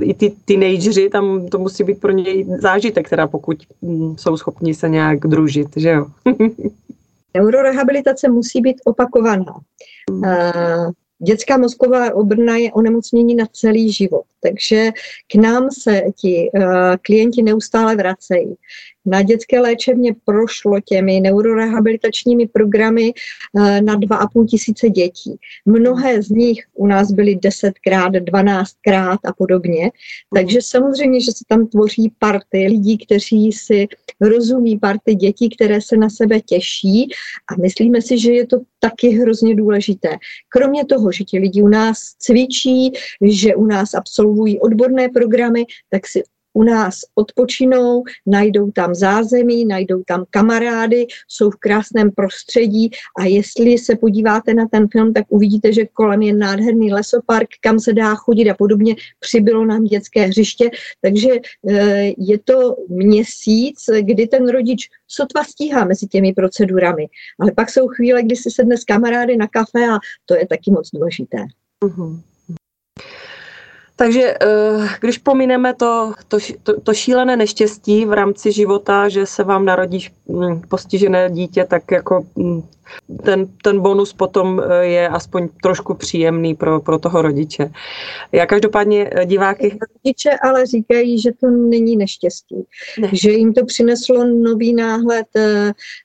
i 0.00 0.14
ty 0.14 0.32
teenageři, 0.44 1.08
tam 1.08 1.46
to 1.48 1.58
musí 1.58 1.84
být 1.84 2.00
pro 2.00 2.12
ně 2.12 2.24
zážitek, 2.58 3.08
teda 3.08 3.26
pokud 3.26 3.56
hm, 3.82 4.16
jsou 4.18 4.36
schopni 4.36 4.74
se 4.74 4.88
nějak 4.90 5.18
družit, 5.18 5.68
že 5.76 5.90
jo? 5.90 6.06
Neurorehabilitace 7.34 8.28
musí 8.28 8.60
být 8.60 8.76
opakovaná. 8.84 9.54
Hmm. 10.10 10.92
Dětská 11.22 11.58
mozková 11.58 12.14
obrna 12.14 12.56
je 12.56 12.72
onemocnění 12.72 13.34
na 13.34 13.46
celý 13.52 13.92
život, 13.92 14.24
takže 14.42 14.90
k 15.32 15.34
nám 15.34 15.68
se 15.70 16.02
ti 16.20 16.50
uh, 16.54 16.62
klienti 17.02 17.42
neustále 17.42 17.96
vracejí. 17.96 18.54
Na 19.06 19.22
dětské 19.22 19.60
léčebně 19.60 20.14
prošlo 20.24 20.80
těmi 20.80 21.20
neurorehabilitačními 21.20 22.48
programy 22.48 23.12
uh, 23.52 23.80
na 23.80 23.96
2,5 23.96 24.46
tisíce 24.46 24.88
dětí. 24.88 25.36
Mnohé 25.66 26.22
z 26.22 26.30
nich 26.30 26.64
u 26.74 26.86
nás 26.86 27.12
byly 27.12 27.36
10krát, 27.36 28.10
12krát 28.10 29.18
a 29.24 29.32
podobně. 29.32 29.90
Takže 30.34 30.58
samozřejmě, 30.62 31.20
že 31.20 31.32
se 31.32 31.44
tam 31.48 31.66
tvoří 31.66 32.12
party 32.18 32.66
lidí, 32.66 32.98
kteří 32.98 33.52
si 33.52 33.88
rozumí, 34.20 34.78
party 34.78 35.14
dětí, 35.14 35.48
které 35.48 35.80
se 35.80 35.96
na 35.96 36.10
sebe 36.10 36.40
těší 36.40 37.08
a 37.52 37.60
myslíme 37.60 38.02
si, 38.02 38.18
že 38.18 38.32
je 38.32 38.46
to 38.46 38.60
taky 38.78 39.08
hrozně 39.08 39.54
důležité. 39.54 40.08
Kromě 40.48 40.84
toho, 40.84 41.12
že 41.12 41.24
ti 41.24 41.38
lidi 41.38 41.62
u 41.62 41.68
nás 41.68 41.98
cvičí, 42.18 42.92
že 43.22 43.54
u 43.54 43.66
nás 43.66 43.94
absolvují 43.94 44.60
odborné 44.60 45.08
programy, 45.08 45.64
tak 45.90 46.06
si 46.06 46.22
u 46.52 46.62
nás 46.62 46.98
odpočinou, 47.14 48.02
najdou 48.26 48.70
tam 48.70 48.94
zázemí, 48.94 49.64
najdou 49.64 50.02
tam 50.06 50.24
kamarády, 50.30 51.06
jsou 51.28 51.50
v 51.50 51.56
krásném 51.56 52.10
prostředí 52.10 52.90
a 53.18 53.24
jestli 53.24 53.78
se 53.78 53.96
podíváte 53.96 54.54
na 54.54 54.66
ten 54.68 54.88
film, 54.88 55.12
tak 55.12 55.24
uvidíte, 55.28 55.72
že 55.72 55.86
kolem 55.86 56.22
je 56.22 56.32
nádherný 56.32 56.92
lesopark, 56.92 57.48
kam 57.60 57.80
se 57.80 57.92
dá 57.92 58.14
chodit 58.14 58.50
a 58.50 58.54
podobně. 58.54 58.96
Přibylo 59.20 59.64
nám 59.64 59.84
dětské 59.84 60.22
hřiště, 60.22 60.70
takže 61.00 61.30
eh, 61.68 62.12
je 62.18 62.38
to 62.38 62.76
měsíc, 62.88 63.76
kdy 64.00 64.26
ten 64.26 64.48
rodič 64.48 64.88
sotva 65.08 65.44
stíhá 65.44 65.84
mezi 65.84 66.06
těmi 66.06 66.32
procedurami. 66.32 67.06
Ale 67.40 67.52
pak 67.52 67.70
jsou 67.70 67.88
chvíle, 67.88 68.22
kdy 68.22 68.36
si 68.36 68.50
sedne 68.50 68.76
s 68.76 68.84
kamarády 68.84 69.36
na 69.36 69.46
kafe 69.46 69.88
a 69.90 69.98
to 70.26 70.34
je 70.34 70.46
taky 70.46 70.70
moc 70.70 70.90
důležité. 70.94 71.38
Uh-huh. 71.84 72.20
Takže 74.00 74.34
eh, 74.42 74.88
když 75.00 75.18
pomineme 75.18 75.74
to, 75.74 76.12
to, 76.28 76.38
to, 76.80 76.94
šílené 76.94 77.36
neštěstí 77.36 78.06
v 78.06 78.12
rámci 78.12 78.52
života, 78.52 79.08
že 79.08 79.26
se 79.26 79.44
vám 79.44 79.64
narodí 79.64 80.08
hm, 80.28 80.60
postižené 80.68 81.30
dítě, 81.30 81.64
tak 81.64 81.90
jako 81.90 82.24
hm, 82.38 82.62
ten, 83.24 83.46
ten 83.62 83.80
bonus 83.80 84.12
potom 84.12 84.60
eh, 84.60 84.86
je 84.86 85.08
aspoň 85.08 85.48
trošku 85.62 85.94
příjemný 85.94 86.54
pro, 86.54 86.80
pro 86.80 86.98
toho 86.98 87.22
rodiče. 87.22 87.70
Já 88.32 88.46
každopádně 88.46 89.10
eh, 89.12 89.26
diváky... 89.26 89.78
Rodiče 90.04 90.30
ale 90.44 90.66
říkají, 90.66 91.20
že 91.20 91.30
to 91.40 91.50
není 91.50 91.96
neštěstí. 91.96 92.64
Ne. 93.00 93.08
Že 93.12 93.30
jim 93.30 93.52
to 93.52 93.64
přineslo 93.64 94.24
nový 94.24 94.74
náhled 94.74 95.26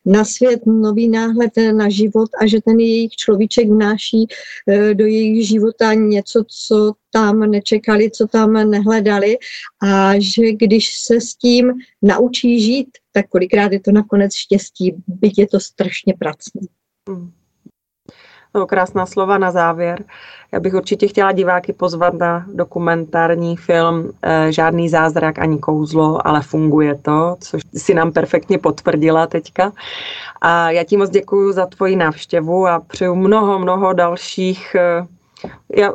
na 0.06 0.26
svět, 0.26 0.65
nový 0.65 1.10
náhled 1.10 1.52
na 1.71 1.89
život 1.89 2.30
a 2.41 2.48
že 2.48 2.62
ten 2.62 2.80
jejich 2.80 3.12
človíček 3.12 3.69
vnáší 3.69 4.28
do 4.93 5.06
jejich 5.06 5.48
života 5.48 5.93
něco, 5.93 6.43
co 6.67 6.93
tam 7.15 7.39
nečekali, 7.39 8.12
co 8.12 8.28
tam 8.28 8.54
nehledali 8.54 9.38
a 9.84 10.13
že 10.19 10.52
když 10.52 10.98
se 10.98 11.21
s 11.21 11.36
tím 11.36 11.74
naučí 12.02 12.62
žít, 12.62 12.88
tak 13.15 13.28
kolikrát 13.28 13.71
je 13.71 13.80
to 13.80 13.91
nakonec 13.91 14.36
štěstí, 14.36 14.95
byť 15.08 15.39
je 15.39 15.47
to 15.47 15.60
strašně 15.60 16.13
pracné. 16.19 16.62
Hmm. 17.10 17.32
To 18.51 18.65
krásná 18.67 19.06
slova 19.06 19.38
na 19.38 19.51
závěr. 19.51 20.04
Já 20.51 20.60
bych 20.60 20.73
určitě 20.73 21.08
chtěla 21.08 21.32
diváky 21.32 21.73
pozvat 21.73 22.13
na 22.13 22.45
dokumentární 22.54 23.58
film 23.58 24.12
eh, 24.21 24.51
Žádný 24.51 24.89
zázrak 24.89 25.39
ani 25.39 25.60
kouzlo, 25.60 26.28
ale 26.28 26.41
funguje 26.41 26.95
to, 26.95 27.36
což 27.39 27.62
si 27.75 27.93
nám 27.93 28.12
perfektně 28.12 28.58
potvrdila 28.58 29.28
teďka. 29.28 29.71
A 30.41 30.71
já 30.71 30.84
ti 30.84 30.97
moc 30.97 31.10
děkuji 31.10 31.51
za 31.51 31.65
tvoji 31.65 31.95
návštěvu 31.95 32.67
a 32.67 32.80
přeju 32.80 33.15
mnoho, 33.15 33.60
mnoho 33.60 33.93
dalších 33.93 34.75
eh, 34.75 35.08
já 35.76 35.94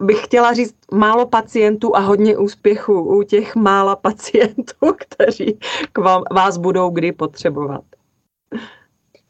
bych 0.00 0.24
chtěla 0.24 0.52
říct 0.52 0.74
málo 0.92 1.26
pacientů 1.26 1.96
a 1.96 2.00
hodně 2.00 2.38
úspěchu 2.38 3.18
u 3.18 3.22
těch 3.22 3.56
mála 3.56 3.96
pacientů, 3.96 4.74
kteří 4.98 5.58
k 5.92 5.98
vám, 5.98 6.22
vás 6.32 6.56
budou 6.56 6.90
kdy 6.90 7.12
potřebovat. 7.12 7.84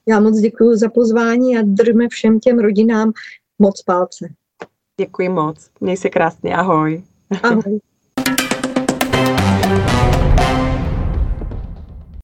Já 0.07 0.21
moc 0.21 0.39
děkuji 0.39 0.77
za 0.77 0.89
pozvání 0.89 1.59
a 1.59 1.63
držme 1.65 2.09
všem 2.09 2.41
těm 2.41 2.59
rodinám 2.59 3.13
moc 3.59 3.83
palce. 3.83 4.29
Děkuji 5.01 5.29
moc. 5.29 5.71
Měj 5.81 5.97
se 5.97 6.09
krásně. 6.09 6.57
Ahoj. 6.57 7.03
Ahoj. 7.43 7.81